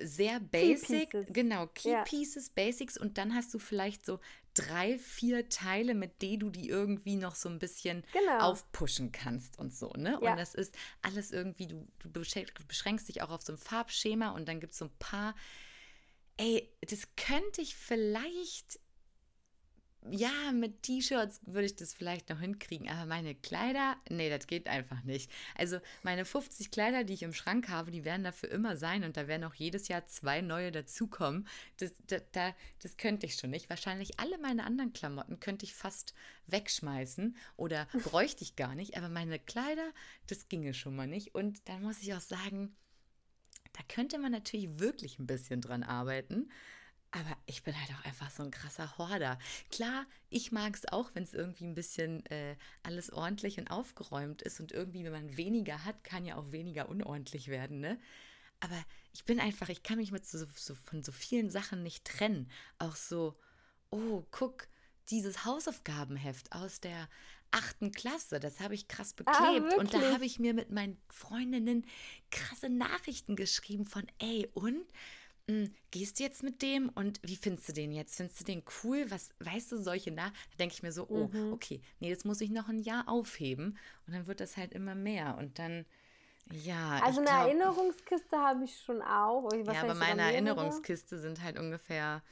[0.00, 2.04] sehr basic, Key genau, Key ja.
[2.04, 4.20] Pieces, Basics und dann hast du vielleicht so
[4.54, 8.38] drei, vier Teile, mit denen du die irgendwie noch so ein bisschen genau.
[8.38, 10.18] aufpushen kannst und so, ne?
[10.22, 10.32] Ja.
[10.32, 14.48] Und das ist alles irgendwie, du, du beschränkst dich auch auf so ein Farbschema und
[14.48, 15.34] dann gibt es so ein paar,
[16.36, 18.80] ey, das könnte ich vielleicht
[20.10, 24.66] ja, mit T-Shirts würde ich das vielleicht noch hinkriegen, aber meine Kleider, nee, das geht
[24.66, 25.30] einfach nicht.
[25.56, 29.18] Also meine 50 Kleider, die ich im Schrank habe, die werden dafür immer sein und
[29.18, 31.46] da werden auch jedes Jahr zwei neue dazukommen.
[31.76, 33.68] Das, das, das, das könnte ich schon nicht.
[33.68, 36.14] Wahrscheinlich alle meine anderen Klamotten könnte ich fast
[36.46, 39.92] wegschmeißen oder bräuchte ich gar nicht, aber meine Kleider,
[40.28, 41.34] das ginge schon mal nicht.
[41.34, 42.74] Und dann muss ich auch sagen,
[43.74, 46.48] da könnte man natürlich wirklich ein bisschen dran arbeiten.
[47.12, 49.38] Aber ich bin halt auch einfach so ein krasser Horder.
[49.70, 54.42] Klar, ich mag es auch, wenn es irgendwie ein bisschen äh, alles ordentlich und aufgeräumt
[54.42, 57.98] ist und irgendwie, wenn man weniger hat, kann ja auch weniger unordentlich werden, ne?
[58.60, 62.04] Aber ich bin einfach, ich kann mich mit so, so, von so vielen Sachen nicht
[62.04, 62.50] trennen.
[62.78, 63.34] Auch so,
[63.90, 64.68] oh, guck,
[65.08, 67.08] dieses Hausaufgabenheft aus der
[67.50, 69.72] achten Klasse, das habe ich krass ah, beklebt.
[69.74, 71.84] Ah, und da habe ich mir mit meinen Freundinnen
[72.30, 74.84] krasse Nachrichten geschrieben von, ey, und
[75.90, 78.16] gehst du jetzt mit dem und wie findest du den jetzt?
[78.16, 79.06] Findest du den cool?
[79.10, 80.30] Was weißt du solche nach?
[80.30, 81.52] Da denke ich mir so, oh, mhm.
[81.52, 84.94] okay, nee, jetzt muss ich noch ein Jahr aufheben und dann wird das halt immer
[84.94, 85.84] mehr und dann
[86.52, 87.00] ja.
[87.04, 89.48] Also eine glaub, Erinnerungskiste habe ich schon auch.
[89.52, 92.22] Ja, aber meine Erinnerungskiste sind halt ungefähr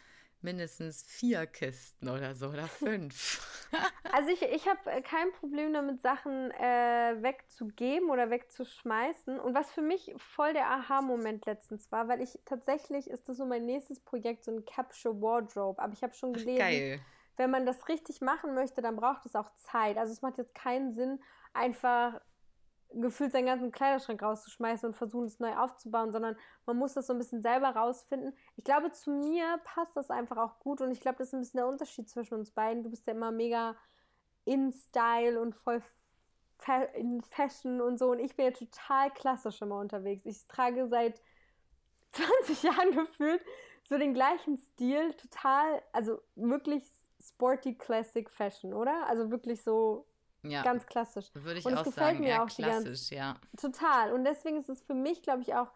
[0.41, 3.69] mindestens vier Kisten oder so oder fünf.
[4.13, 9.39] also ich, ich habe äh, kein Problem damit, Sachen äh, wegzugeben oder wegzuschmeißen.
[9.41, 13.47] Und was für mich voll der Aha-Moment letztens war, weil ich tatsächlich ist das so
[13.47, 15.81] mein nächstes Projekt, so ein Capture Wardrobe.
[15.83, 19.35] Aber ich habe schon gelesen, Ach, wenn man das richtig machen möchte, dann braucht es
[19.35, 19.97] auch Zeit.
[19.97, 21.21] Also es macht jetzt keinen Sinn,
[21.53, 22.21] einfach
[22.95, 27.13] gefühlt seinen ganzen Kleiderschrank rauszuschmeißen und versuchen, es neu aufzubauen, sondern man muss das so
[27.13, 28.35] ein bisschen selber rausfinden.
[28.57, 31.41] Ich glaube, zu mir passt das einfach auch gut und ich glaube, das ist ein
[31.41, 32.83] bisschen der Unterschied zwischen uns beiden.
[32.83, 33.77] Du bist ja immer mega
[34.45, 35.83] in Style und voll
[36.95, 40.27] in Fashion und so und ich bin ja total klassisch immer unterwegs.
[40.27, 41.21] Ich trage seit
[42.13, 43.43] 20 Jahren gefühlt
[43.89, 46.85] so den gleichen Stil, total, also wirklich
[47.21, 49.07] sporty Classic Fashion, oder?
[49.07, 50.07] Also wirklich so
[50.43, 50.63] ja.
[50.63, 51.27] Ganz klassisch.
[51.35, 53.37] Würde ich und auch sagen, mir auch klassisch, ja.
[53.61, 54.13] Total.
[54.13, 55.71] Und deswegen ist es für mich, glaube ich, auch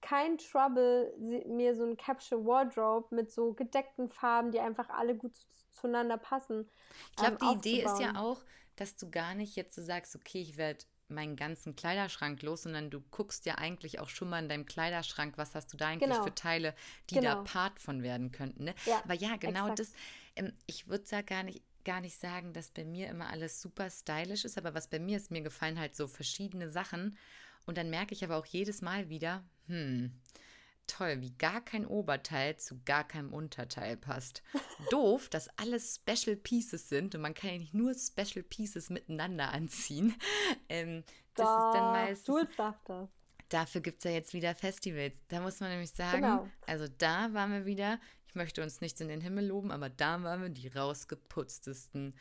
[0.00, 5.32] kein Trouble, mir so ein Capture Wardrobe mit so gedeckten Farben, die einfach alle gut
[5.72, 6.68] zueinander passen.
[7.10, 8.42] Ich glaube, ähm, die Idee ist ja auch,
[8.76, 12.90] dass du gar nicht jetzt so sagst, okay, ich werde meinen ganzen Kleiderschrank los, sondern
[12.90, 16.10] du guckst ja eigentlich auch schon mal in deinem Kleiderschrank, was hast du da eigentlich
[16.10, 16.22] genau.
[16.22, 16.74] für Teile,
[17.10, 17.36] die genau.
[17.36, 18.64] da Part von werden könnten.
[18.64, 18.74] Ne?
[18.84, 19.78] Ja, Aber ja, genau exakt.
[19.78, 19.92] das,
[20.36, 23.88] ähm, ich würde da gar nicht, gar nicht sagen, dass bei mir immer alles super
[23.88, 27.16] stylisch ist, aber was bei mir ist, mir gefallen halt so verschiedene Sachen.
[27.64, 30.12] Und dann merke ich aber auch jedes Mal wieder, hm,
[30.86, 34.42] toll, wie gar kein Oberteil zu gar keinem Unterteil passt.
[34.90, 39.50] Doof, dass alles Special Pieces sind und man kann ja nicht nur Special Pieces miteinander
[39.50, 40.14] anziehen.
[40.70, 42.26] Ähm, das da, ist dann meistens.
[43.48, 45.16] Dafür gibt es ja jetzt wieder Festivals.
[45.28, 46.48] Da muss man nämlich sagen, genau.
[46.66, 47.98] also da waren wir wieder,
[48.38, 52.14] möchte uns nicht in den Himmel loben, aber da waren wir die rausgeputztesten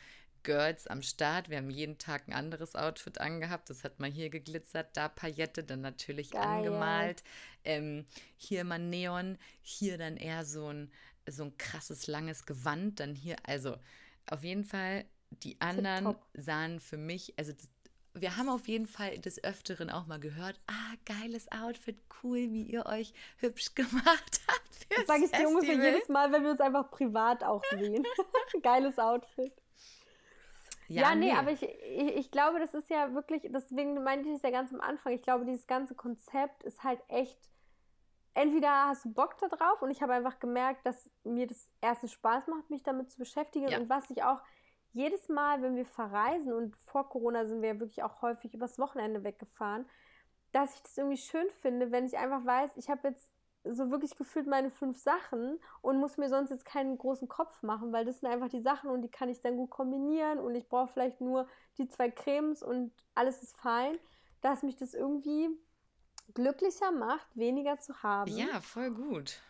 [0.44, 1.50] Girls am Start.
[1.50, 3.70] Wir haben jeden Tag ein anderes Outfit angehabt.
[3.70, 6.42] Das hat mal hier geglitzert, da Paillette, dann natürlich Geil.
[6.42, 7.24] angemalt.
[7.64, 10.92] Ähm, hier mal Neon, hier dann eher so ein,
[11.30, 13.00] so ein krasses, langes Gewand.
[13.00, 13.78] Dann hier, also
[14.26, 17.70] auf jeden Fall, die anderen sahen für mich, also das,
[18.22, 22.64] wir haben auf jeden Fall des Öfteren auch mal gehört, ah, geiles Outfit, cool, wie
[22.64, 24.88] ihr euch hübsch gemacht habt.
[24.90, 28.06] Das sage ich dir ungefähr jedes Mal, wenn wir uns einfach privat auch sehen.
[28.64, 29.54] geiles Outfit.
[30.88, 34.30] Ja, ja nee, nee, aber ich, ich, ich glaube, das ist ja wirklich, deswegen meinte
[34.30, 37.38] ich es ja ganz am Anfang, ich glaube, dieses ganze Konzept ist halt echt,
[38.34, 42.08] entweder hast du Bock da drauf und ich habe einfach gemerkt, dass mir das erste
[42.08, 43.80] Spaß macht, mich damit zu beschäftigen ja.
[43.80, 44.42] und was ich auch
[44.98, 48.80] jedes Mal, wenn wir verreisen und vor Corona sind wir ja wirklich auch häufig übers
[48.80, 49.86] Wochenende weggefahren,
[50.52, 53.32] dass ich das irgendwie schön finde, wenn ich einfach weiß, ich habe jetzt
[53.64, 57.92] so wirklich gefühlt meine fünf Sachen und muss mir sonst jetzt keinen großen Kopf machen,
[57.92, 60.68] weil das sind einfach die Sachen und die kann ich dann gut kombinieren und ich
[60.68, 64.00] brauche vielleicht nur die zwei Cremes und alles ist fein,
[64.42, 65.50] dass mich das irgendwie
[66.34, 68.32] glücklicher macht, weniger zu haben.
[68.32, 69.42] Ja, voll gut.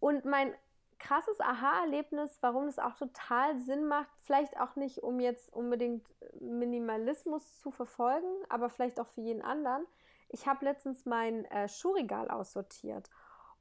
[0.00, 0.54] Und mein
[0.98, 6.06] krasses Aha-Erlebnis, warum es auch total Sinn macht, vielleicht auch nicht, um jetzt unbedingt
[6.40, 9.86] Minimalismus zu verfolgen, aber vielleicht auch für jeden anderen.
[10.28, 13.10] Ich habe letztens mein äh, Schuhregal aussortiert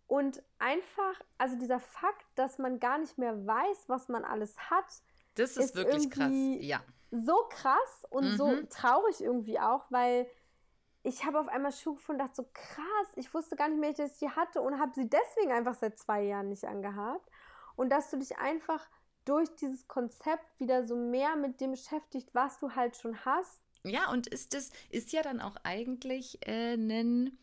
[0.07, 4.85] und einfach, also dieser Fakt, dass man gar nicht mehr weiß, was man alles hat,
[5.35, 6.31] das ist, ist wirklich krass.
[6.31, 6.81] Ja.
[7.11, 8.37] So krass und mhm.
[8.37, 10.27] so traurig irgendwie auch, weil
[11.03, 13.93] ich habe auf einmal Schuhe gefunden und dachte so krass, ich wusste gar nicht mehr,
[13.93, 17.29] dass ich die hatte und habe sie deswegen einfach seit zwei Jahren nicht angehabt.
[17.75, 18.87] Und dass du dich einfach
[19.25, 23.61] durch dieses Konzept wieder so mehr mit dem beschäftigt, was du halt schon hast.
[23.83, 27.37] Ja, und ist das ist ja dann auch eigentlich äh, ein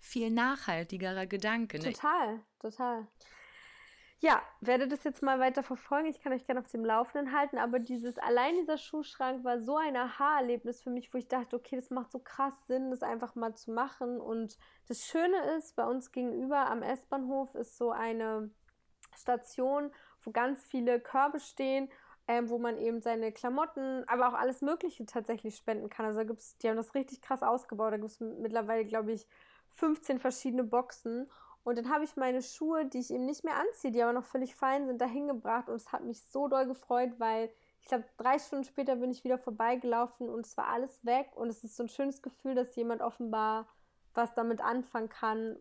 [0.00, 1.78] viel nachhaltigerer Gedanke.
[1.78, 1.92] Ne?
[1.92, 3.06] Total, total.
[4.20, 6.08] Ja, werde das jetzt mal weiter verfolgen.
[6.08, 9.76] Ich kann euch gerne auf dem Laufenden halten, aber dieses allein dieser Schuhschrank war so
[9.76, 13.34] ein Aha-Erlebnis für mich, wo ich dachte, okay, das macht so krass Sinn, das einfach
[13.34, 14.18] mal zu machen.
[14.20, 14.56] Und
[14.88, 18.50] das Schöne ist, bei uns gegenüber am S-Bahnhof ist so eine
[19.14, 21.90] Station, wo ganz viele Körbe stehen,
[22.26, 26.06] ähm, wo man eben seine Klamotten, aber auch alles Mögliche tatsächlich spenden kann.
[26.06, 27.92] Also da gibt's, die haben das richtig krass ausgebaut.
[27.92, 29.26] Da gibt es mittlerweile, glaube ich,
[29.72, 31.30] 15 verschiedene Boxen.
[31.66, 34.24] Und dann habe ich meine Schuhe, die ich eben nicht mehr anziehe, die aber noch
[34.24, 35.68] völlig fein sind, da hingebracht.
[35.68, 37.50] Und es hat mich so doll gefreut, weil
[37.80, 41.26] ich glaube, drei Stunden später bin ich wieder vorbeigelaufen und es war alles weg.
[41.34, 43.66] Und es ist so ein schönes Gefühl, dass jemand offenbar
[44.14, 45.56] was damit anfangen kann,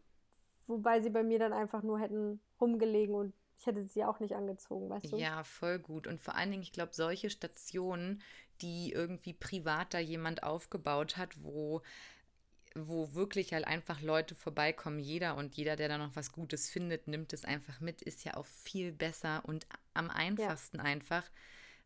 [0.68, 4.36] wobei sie bei mir dann einfach nur hätten rumgelegen und ich hätte sie auch nicht
[4.36, 5.18] angezogen, weißt du?
[5.18, 6.06] Ja, voll gut.
[6.06, 8.22] Und vor allen Dingen, ich glaube, solche Stationen,
[8.62, 11.82] die irgendwie privat da jemand aufgebaut hat, wo
[12.76, 17.08] wo wirklich halt einfach Leute vorbeikommen, jeder und jeder, der da noch was Gutes findet,
[17.08, 20.84] nimmt es einfach mit, ist ja auch viel besser und am einfachsten ja.
[20.84, 21.24] einfach,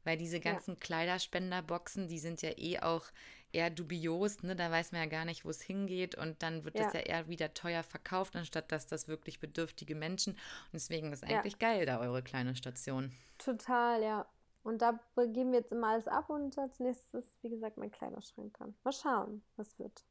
[0.04, 0.80] weil diese ganzen ja.
[0.80, 3.06] Kleiderspenderboxen, die sind ja eh auch
[3.52, 4.56] eher dubios, ne?
[4.56, 6.86] Da weiß man ja gar nicht, wo es hingeht und dann wird ja.
[6.86, 10.34] das ja eher wieder teuer verkauft, anstatt dass das wirklich bedürftige Menschen.
[10.34, 13.12] Und deswegen ist eigentlich geil, da eure kleine Station.
[13.38, 14.26] Total, ja.
[14.64, 18.22] Und da geben wir jetzt immer alles ab und als nächstes, wie gesagt, mein kleiner
[18.22, 18.76] Schrank dran.
[18.84, 20.04] Mal schauen, was wird.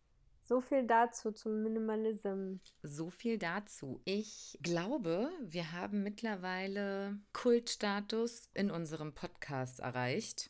[0.49, 2.55] So viel dazu zum Minimalism.
[2.83, 4.01] So viel dazu.
[4.07, 10.49] Ich glaube, wir haben mittlerweile Kultstatus in unserem Podcast erreicht.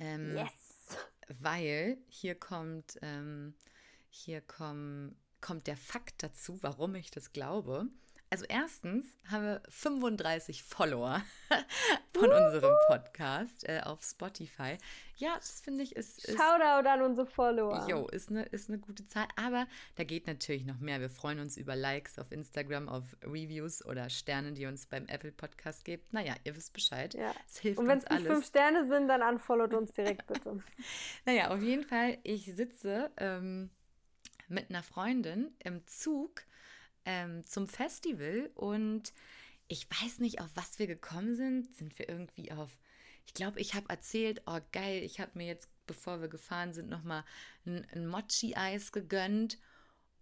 [0.00, 0.98] Ähm, yes.
[1.38, 3.54] Weil hier kommt, ähm,
[4.08, 7.86] hier komm, kommt der Fakt dazu, warum ich das glaube.
[8.32, 11.20] Also erstens haben wir 35 Follower
[12.14, 14.78] von unserem Podcast äh, auf Spotify.
[15.16, 17.84] Ja, das finde ich ist, ist Shoutout an unsere Follower.
[17.88, 19.26] Jo, ist eine, ist eine gute Zahl.
[19.34, 19.66] Aber
[19.96, 21.00] da geht natürlich noch mehr.
[21.00, 25.32] Wir freuen uns über Likes auf Instagram, auf Reviews oder Sterne, die uns beim Apple
[25.32, 26.12] Podcast gebt.
[26.12, 27.14] Naja, ihr wisst Bescheid.
[27.14, 27.34] Ja.
[27.48, 30.62] Es hilft Und wenn es nicht fünf Sterne sind, dann unfollowt uns direkt bitte.
[31.26, 33.70] naja, auf jeden Fall, ich sitze ähm,
[34.46, 36.44] mit einer Freundin im Zug
[37.04, 39.12] ähm, zum Festival und
[39.68, 41.72] ich weiß nicht, auf was wir gekommen sind.
[41.76, 42.76] Sind wir irgendwie auf.
[43.24, 46.88] Ich glaube, ich habe erzählt, oh geil, ich habe mir jetzt, bevor wir gefahren sind,
[46.88, 47.24] nochmal
[47.64, 49.58] ein, ein Mochi-Eis gegönnt.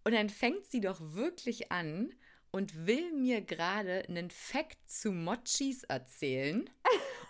[0.05, 2.13] Und dann fängt sie doch wirklich an
[2.51, 6.69] und will mir gerade einen Fact zu Mochis erzählen.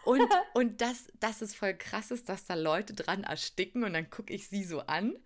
[0.05, 0.21] Und,
[0.55, 4.33] und das, das ist voll krass ist, dass da Leute dran ersticken und dann gucke
[4.33, 5.17] ich sie so an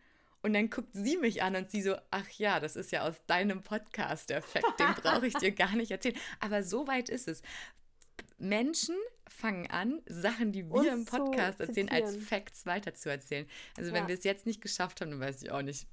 [0.43, 3.15] und dann guckt sie mich an und sie so, ach ja, das ist ja aus
[3.27, 6.17] deinem Podcast der Fact, den brauche ich dir gar nicht erzählen.
[6.41, 7.43] Aber so weit ist es.
[8.39, 8.97] Menschen
[9.29, 13.47] fangen an, Sachen, die wir Uns im Podcast erzählen, als Facts weiterzuerzählen.
[13.77, 14.09] Also wenn ja.
[14.09, 15.87] wir es jetzt nicht geschafft haben, dann weiß ich auch nicht.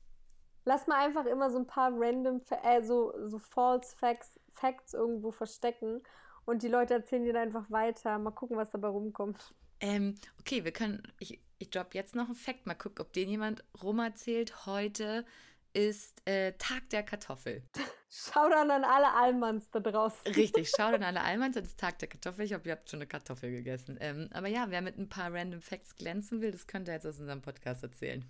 [0.66, 5.32] Lass mal einfach immer so ein paar random, äh, so, so false Facts, Facts irgendwo
[5.32, 6.02] verstecken
[6.46, 8.18] und die Leute erzählen dir einfach weiter.
[8.18, 9.54] Mal gucken, was dabei rumkommt.
[9.80, 12.66] Ähm, okay, wir können, ich, ich droppe jetzt noch einen Fakt.
[12.66, 14.66] Mal gucken, ob den jemand rum erzählt.
[14.66, 15.26] Heute
[15.74, 17.64] ist äh, Tag der Kartoffel.
[18.10, 20.34] Schau dann an alle Allmanns da draußen.
[20.34, 21.56] Richtig, schau dann alle Allmanns.
[21.56, 22.46] Heute ist Tag der Kartoffel.
[22.46, 23.98] Ich hoffe, ihr habt schon eine Kartoffel gegessen.
[24.00, 27.06] Ähm, aber ja, wer mit ein paar random Facts glänzen will, das könnte er jetzt
[27.06, 28.26] aus unserem Podcast erzählen.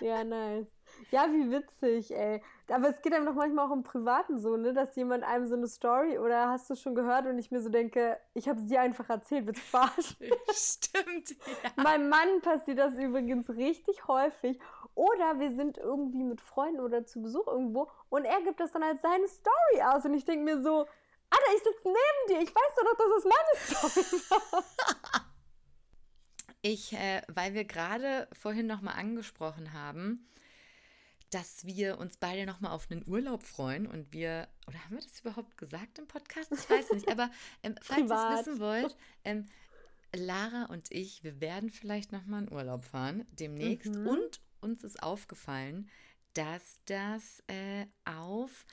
[0.00, 0.70] Ja, nice.
[1.10, 2.42] Ja, wie witzig, ey.
[2.68, 5.54] Aber es geht einem doch manchmal auch im Privaten so, ne, dass jemand einem so
[5.54, 8.66] eine Story oder hast du schon gehört und ich mir so denke, ich habe es
[8.66, 10.16] dir einfach erzählt, wird Spaß.
[10.52, 11.30] Stimmt.
[11.76, 11.82] Ja.
[11.82, 14.58] Meinem Mann passiert das übrigens richtig häufig.
[14.94, 18.82] Oder wir sind irgendwie mit Freunden oder zu Besuch irgendwo und er gibt das dann
[18.82, 20.86] als seine Story aus und ich denke mir so,
[21.30, 24.64] Alter, ich sitze neben dir, ich weiß doch, dass es meine Story war.
[26.62, 30.28] Ich, äh, weil wir gerade vorhin nochmal angesprochen haben,
[31.30, 35.20] dass wir uns beide nochmal auf einen Urlaub freuen und wir, oder haben wir das
[35.20, 36.52] überhaupt gesagt im Podcast?
[36.52, 37.30] Ich weiß nicht, aber
[37.62, 39.46] ähm, falls ihr es wissen wollt, ähm,
[40.14, 44.06] Lara und ich, wir werden vielleicht nochmal in Urlaub fahren demnächst mhm.
[44.06, 45.88] und uns ist aufgefallen,
[46.34, 48.66] dass das äh, auf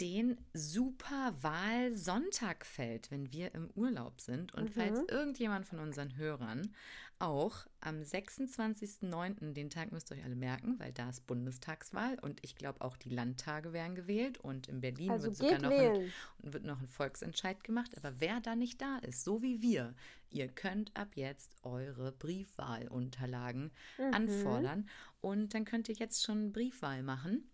[0.00, 4.54] den Superwahlsonntag fällt, wenn wir im Urlaub sind.
[4.54, 4.80] Und mhm.
[4.80, 6.74] falls irgendjemand von unseren Hörern
[7.20, 12.40] auch am 26.09., den Tag müsst ihr euch alle merken, weil da ist Bundestagswahl und
[12.42, 16.12] ich glaube auch die Landtage werden gewählt und in Berlin also wird sogar noch ein,
[16.38, 17.96] wird noch ein Volksentscheid gemacht.
[17.96, 19.94] Aber wer da nicht da ist, so wie wir,
[20.30, 24.14] ihr könnt ab jetzt eure Briefwahlunterlagen mhm.
[24.14, 24.88] anfordern
[25.20, 27.50] und dann könnt ihr jetzt schon Briefwahl machen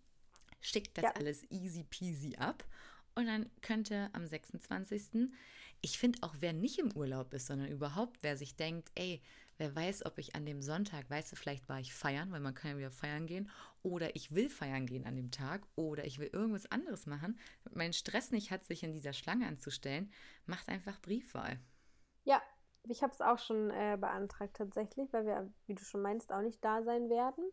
[0.59, 1.11] schickt das ja.
[1.11, 2.65] alles easy peasy ab
[3.15, 5.29] und dann könnte am 26.
[5.81, 9.21] Ich finde auch, wer nicht im Urlaub ist, sondern überhaupt, wer sich denkt, ey,
[9.57, 12.53] wer weiß, ob ich an dem Sonntag, weißt du, vielleicht war ich feiern, weil man
[12.53, 13.49] kann ja wieder feiern gehen,
[13.83, 17.39] oder ich will feiern gehen an dem Tag, oder ich will irgendwas anderes machen,
[17.71, 20.11] mein Stress nicht hat, sich in dieser Schlange anzustellen,
[20.45, 21.59] macht einfach Briefwahl.
[22.23, 22.41] Ja,
[22.83, 26.41] ich habe es auch schon äh, beantragt tatsächlich, weil wir, wie du schon meinst, auch
[26.41, 27.43] nicht da sein werden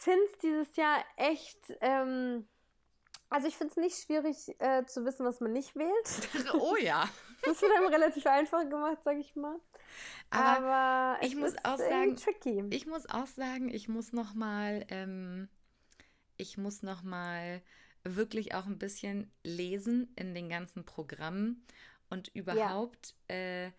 [0.00, 1.58] finde es dieses Jahr echt.
[1.80, 2.48] Ähm,
[3.28, 6.54] also ich finde es nicht schwierig äh, zu wissen, was man nicht wählt.
[6.54, 7.08] Oh ja.
[7.42, 9.56] Das wird einem relativ einfach gemacht, sag ich mal.
[10.30, 12.64] Aber, Aber ich muss auch sagen, tricky.
[12.70, 15.48] ich muss auch sagen, ich muss noch mal, ähm,
[16.36, 17.62] ich muss noch mal
[18.04, 21.64] wirklich auch ein bisschen lesen in den ganzen Programmen
[22.08, 23.14] und überhaupt.
[23.28, 23.36] Ja.
[23.36, 23.72] Äh,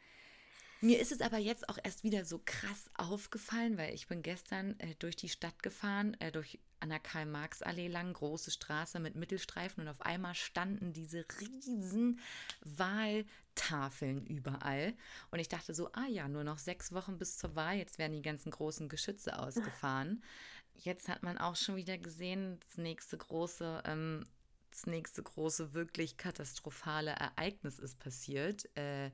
[0.81, 4.79] mir ist es aber jetzt auch erst wieder so krass aufgefallen, weil ich bin gestern
[4.79, 9.83] äh, durch die Stadt gefahren, äh, durch an der Karl-Marx-Allee lang, große Straße mit Mittelstreifen
[9.83, 12.19] und auf einmal standen diese riesen
[12.65, 14.95] Wahltafeln überall.
[15.29, 18.13] Und ich dachte so, ah ja, nur noch sechs Wochen bis zur Wahl, jetzt werden
[18.13, 20.23] die ganzen großen Geschütze ausgefahren.
[20.73, 24.25] Jetzt hat man auch schon wieder gesehen, das nächste große, ähm,
[24.71, 28.75] das nächste große, wirklich katastrophale Ereignis ist passiert.
[28.75, 29.11] Äh,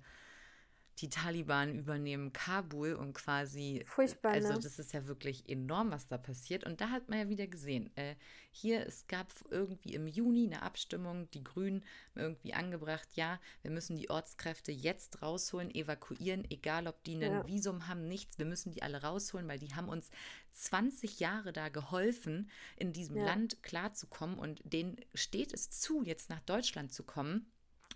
[0.99, 3.83] die Taliban übernehmen Kabul und quasi.
[3.86, 4.31] Furchtbar.
[4.31, 4.60] Also, ne?
[4.60, 6.63] das ist ja wirklich enorm, was da passiert.
[6.63, 8.15] Und da hat man ja wieder gesehen, äh,
[8.49, 11.83] hier, es gab irgendwie im Juni eine Abstimmung, die Grünen
[12.15, 17.47] irgendwie angebracht, ja, wir müssen die Ortskräfte jetzt rausholen, evakuieren, egal ob die ein ja.
[17.47, 20.10] Visum haben, nichts, wir müssen die alle rausholen, weil die haben uns
[20.53, 23.25] 20 Jahre da geholfen, in diesem ja.
[23.25, 27.51] Land klarzukommen und denen steht es zu, jetzt nach Deutschland zu kommen.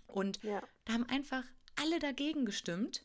[0.06, 0.62] Und ja.
[0.84, 1.44] da haben einfach
[1.76, 3.04] alle dagegen gestimmt.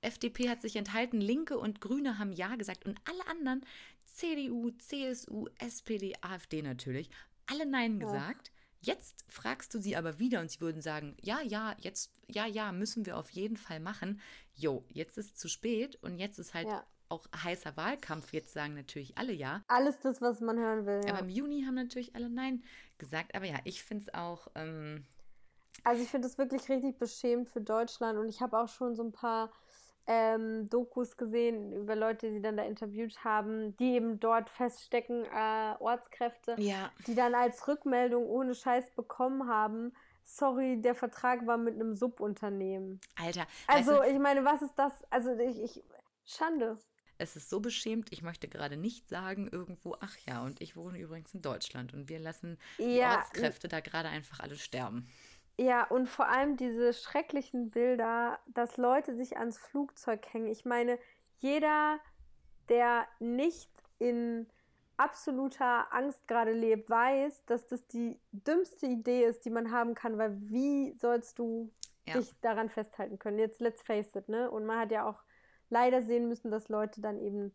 [0.00, 3.64] FDP hat sich enthalten, Linke und Grüne haben Ja gesagt und alle anderen,
[4.04, 7.10] CDU, CSU, SPD, AfD natürlich,
[7.46, 8.52] alle Nein gesagt.
[8.80, 12.72] Jetzt fragst du sie aber wieder und sie würden sagen, ja, ja, jetzt, ja, ja,
[12.72, 14.20] müssen wir auf jeden Fall machen.
[14.54, 16.86] Jo, jetzt ist zu spät und jetzt ist halt ja.
[17.08, 18.32] auch heißer Wahlkampf.
[18.32, 19.64] Jetzt sagen natürlich alle ja.
[19.66, 21.00] Alles das, was man hören will.
[21.04, 21.14] Ja.
[21.14, 22.62] Aber im Juni haben natürlich alle Nein
[22.98, 23.34] gesagt.
[23.34, 25.04] Aber ja, ich finde es auch, ähm,
[25.86, 29.04] also ich finde es wirklich richtig beschämend für Deutschland und ich habe auch schon so
[29.04, 29.52] ein paar
[30.08, 35.74] ähm, Dokus gesehen über Leute, die dann da interviewt haben, die eben dort feststecken, äh,
[35.78, 36.90] Ortskräfte, ja.
[37.06, 39.92] die dann als Rückmeldung ohne Scheiß bekommen haben.
[40.24, 43.00] Sorry, der Vertrag war mit einem Subunternehmen.
[43.14, 43.46] Alter.
[43.68, 44.92] Also, du, ich meine, was ist das?
[45.10, 45.84] Also, ich, ich.
[46.24, 46.78] Schande.
[47.18, 50.98] Es ist so beschämt, ich möchte gerade nicht sagen irgendwo, ach ja, und ich wohne
[50.98, 55.08] übrigens in Deutschland und wir lassen ja, Ortskräfte da gerade einfach alle sterben.
[55.58, 60.48] Ja, und vor allem diese schrecklichen Bilder, dass Leute sich ans Flugzeug hängen.
[60.48, 60.98] Ich meine,
[61.40, 61.98] jeder,
[62.68, 64.46] der nicht in
[64.98, 70.18] absoluter Angst gerade lebt, weiß, dass das die dümmste Idee ist, die man haben kann,
[70.18, 71.70] weil wie sollst du
[72.06, 72.18] ja.
[72.18, 73.38] dich daran festhalten können?
[73.38, 74.50] Jetzt let's face it, ne?
[74.50, 75.22] Und man hat ja auch
[75.70, 77.52] leider sehen müssen, dass Leute dann eben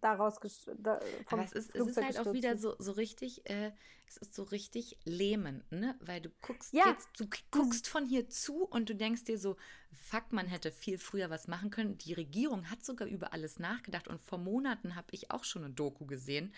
[0.00, 0.38] daraus
[0.78, 3.72] da, Aber es ist, es ist halt auch wieder so, so richtig, äh,
[4.06, 5.96] es ist so richtig lähmend, ne?
[6.00, 6.86] Weil du guckst ja.
[6.88, 9.56] jetzt, du guckst von hier zu und du denkst dir so,
[9.94, 11.98] fuck, man hätte viel früher was machen können.
[11.98, 15.72] Die Regierung hat sogar über alles nachgedacht und vor Monaten habe ich auch schon eine
[15.72, 16.52] Doku gesehen,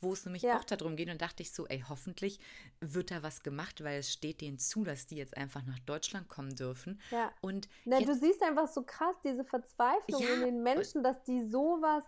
[0.00, 0.58] wo es nämlich ja.
[0.58, 2.38] auch darum geht und dachte ich so, ey, hoffentlich
[2.80, 6.28] wird da was gemacht, weil es steht denen zu, dass die jetzt einfach nach Deutschland
[6.28, 7.00] kommen dürfen.
[7.10, 7.32] Ja.
[7.40, 11.46] Und Na, du siehst einfach so krass diese Verzweiflung ja, in den Menschen, dass die
[11.46, 12.04] sowas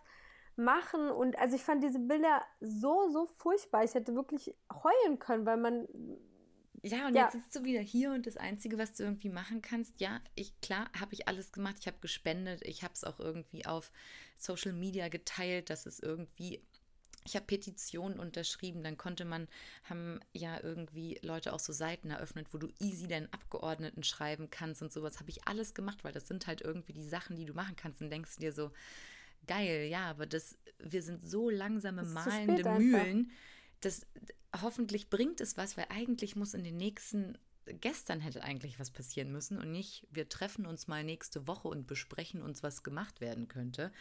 [0.57, 1.11] machen.
[1.11, 3.85] Und also ich fand diese Bilder so, so furchtbar.
[3.85, 5.89] Ich hätte wirklich heulen können, weil man.
[6.85, 7.25] Ja, und ja.
[7.25, 10.61] jetzt sitzt du wieder hier und das Einzige, was du irgendwie machen kannst, ja, ich,
[10.61, 11.77] klar, habe ich alles gemacht.
[11.79, 13.93] Ich habe gespendet, ich habe es auch irgendwie auf
[14.37, 16.61] Social Media geteilt, dass es irgendwie
[17.25, 19.49] ich habe Petitionen unterschrieben, dann konnte man,
[19.85, 24.83] haben ja irgendwie Leute auch so Seiten eröffnet, wo du easy deinen Abgeordneten schreiben kannst
[24.83, 25.21] und sowas.
[25.21, 28.01] Habe ich alles gemacht, weil das sind halt irgendwie die Sachen, die du machen kannst.
[28.01, 28.73] Und denkst dir so,
[29.47, 33.31] geil, ja, aber das, wir sind so langsame, malende Mühlen,
[33.81, 34.07] dass
[34.61, 39.31] hoffentlich bringt es was, weil eigentlich muss in den nächsten gestern hätte eigentlich was passieren
[39.31, 43.49] müssen und nicht, wir treffen uns mal nächste Woche und besprechen uns, was gemacht werden
[43.49, 43.93] könnte.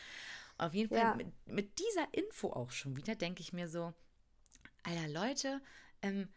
[0.57, 1.15] Auf jeden Fall ja.
[1.15, 3.93] mit, mit, dieser Info auch schon wieder denke ich mir so,
[4.83, 5.61] Alter Leute,
[6.01, 6.27] ähm,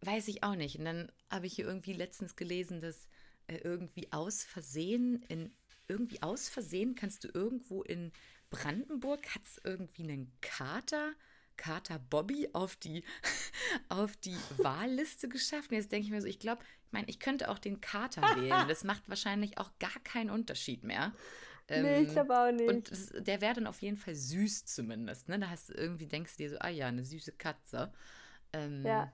[0.00, 0.78] weiß ich auch nicht.
[0.78, 3.08] Und dann habe ich hier irgendwie letztens gelesen, dass
[3.46, 5.54] äh, irgendwie aus Versehen in
[5.88, 8.10] irgendwie aus Versehen kannst du irgendwo in
[8.56, 11.12] Brandenburg hat es irgendwie einen Kater,
[11.56, 13.04] Kater Bobby auf die,
[13.88, 15.70] auf die Wahlliste geschafft.
[15.70, 18.22] Und jetzt denke ich mir so, ich glaube, ich meine, ich könnte auch den Kater
[18.36, 18.68] wählen.
[18.68, 21.12] Das macht wahrscheinlich auch gar keinen Unterschied mehr.
[21.68, 22.68] Ähm, nee, ich glaube auch nicht.
[22.68, 25.28] Und das, der wäre dann auf jeden Fall süß zumindest.
[25.28, 25.38] Ne?
[25.38, 27.92] Da hast du irgendwie, denkst du dir so, ah ja, eine süße Katze.
[28.52, 29.12] Ähm, ja.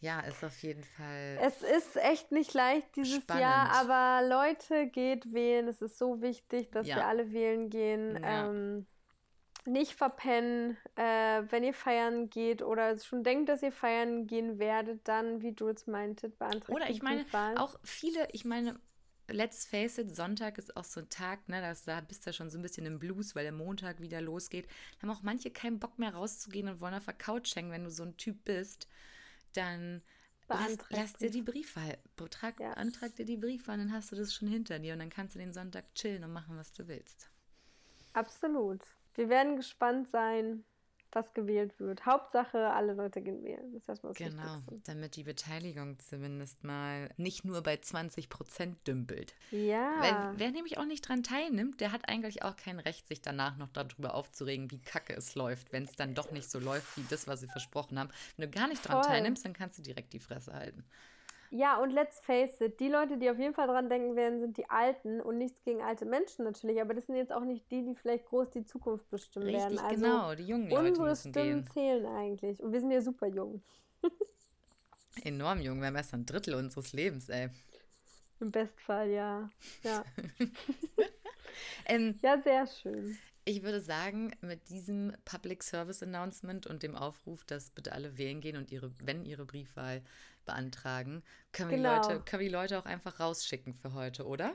[0.00, 1.38] Ja, ist auf jeden Fall.
[1.42, 3.42] Es ist echt nicht leicht dieses spannend.
[3.42, 5.68] Jahr, aber Leute, geht wählen.
[5.68, 6.96] Es ist so wichtig, dass ja.
[6.96, 8.18] wir alle wählen gehen.
[8.22, 8.48] Ja.
[8.48, 8.86] Ähm,
[9.66, 15.06] nicht verpennen, äh, wenn ihr feiern geht oder schon denkt, dass ihr feiern gehen werdet,
[15.06, 16.70] dann, wie du es meintest, beantragt.
[16.70, 17.26] Oder ich meine,
[17.56, 18.80] auch viele, ich meine,
[19.28, 22.50] let's face it, Sonntag ist auch so ein Tag, ne, das, da bist du schon
[22.50, 24.66] so ein bisschen im Blues, weil der Montag wieder losgeht.
[24.98, 27.84] Da haben auch manche keinen Bock mehr rauszugehen und wollen auf der Couch hängen, wenn
[27.84, 28.88] du so ein Typ bist.
[29.52, 30.02] Dann
[30.48, 32.72] lass, lass, dir die Briefwahl, betrag, ja.
[32.72, 35.38] antrag dir die Briefwahl, dann hast du das schon hinter dir und dann kannst du
[35.38, 37.30] den Sonntag chillen und machen, was du willst.
[38.12, 38.80] Absolut.
[39.14, 40.64] Wir werden gespannt sein,
[41.14, 42.06] was gewählt wird.
[42.06, 43.72] Hauptsache, alle Leute gehen wählen.
[43.72, 48.86] Das ist erstmal das Genau, damit die Beteiligung zumindest mal nicht nur bei 20 Prozent
[48.86, 49.34] dümpelt.
[49.50, 49.94] Ja.
[50.00, 53.56] Weil, wer nämlich auch nicht dran teilnimmt, der hat eigentlich auch kein Recht, sich danach
[53.56, 57.04] noch darüber aufzuregen, wie kacke es läuft, wenn es dann doch nicht so läuft, wie
[57.08, 58.10] das, was sie versprochen haben.
[58.36, 59.12] Wenn du gar nicht dran Voll.
[59.12, 60.84] teilnimmst, dann kannst du direkt die Fresse halten.
[61.52, 64.56] Ja, und let's face it, die Leute, die auf jeden Fall dran denken werden, sind
[64.56, 67.82] die Alten und nichts gegen alte Menschen natürlich, aber das sind jetzt auch nicht die,
[67.82, 69.78] die vielleicht groß die Zukunft bestimmen Richtig, werden.
[69.80, 71.72] Also genau, die jungen Leute unsere müssen Stimmen gehen.
[71.72, 73.62] zählen eigentlich und wir sind ja super jung.
[75.24, 77.50] Enorm jung, wir haben erst ein Drittel unseres Lebens, ey.
[78.38, 79.50] Im Bestfall, ja.
[79.82, 80.04] Ja,
[81.86, 83.18] ähm, ja sehr schön.
[83.44, 88.40] Ich würde sagen, mit diesem Public Service Announcement und dem Aufruf, dass bitte alle wählen
[88.40, 90.02] gehen und ihre, wenn ihre Briefwahl
[90.44, 91.22] beantragen,
[91.52, 91.94] können, genau.
[91.94, 94.54] wir die Leute, können wir die Leute auch einfach rausschicken für heute, oder?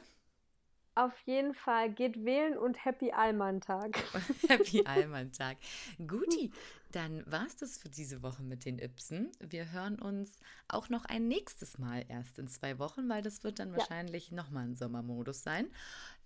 [0.95, 1.91] Auf jeden Fall.
[1.91, 4.01] Geht wählen und Happy Allmann-Tag.
[4.47, 5.57] Happy Allmann-Tag.
[6.07, 6.53] Guti,
[6.93, 9.29] dann war es das für diese Woche mit den Ipsen.
[9.41, 13.59] Wir hören uns auch noch ein nächstes Mal erst in zwei Wochen, weil das wird
[13.59, 13.77] dann ja.
[13.77, 15.67] wahrscheinlich nochmal ein Sommermodus sein,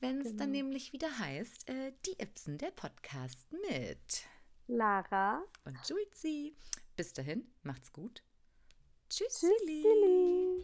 [0.02, 0.44] wenn es genau.
[0.44, 4.26] dann nämlich wieder heißt, äh, die Ipsen, der Podcast mit
[4.68, 6.54] Lara und Julzi.
[6.96, 8.22] Bis dahin, macht's gut.
[9.10, 10.64] Tschüss, Tschüss.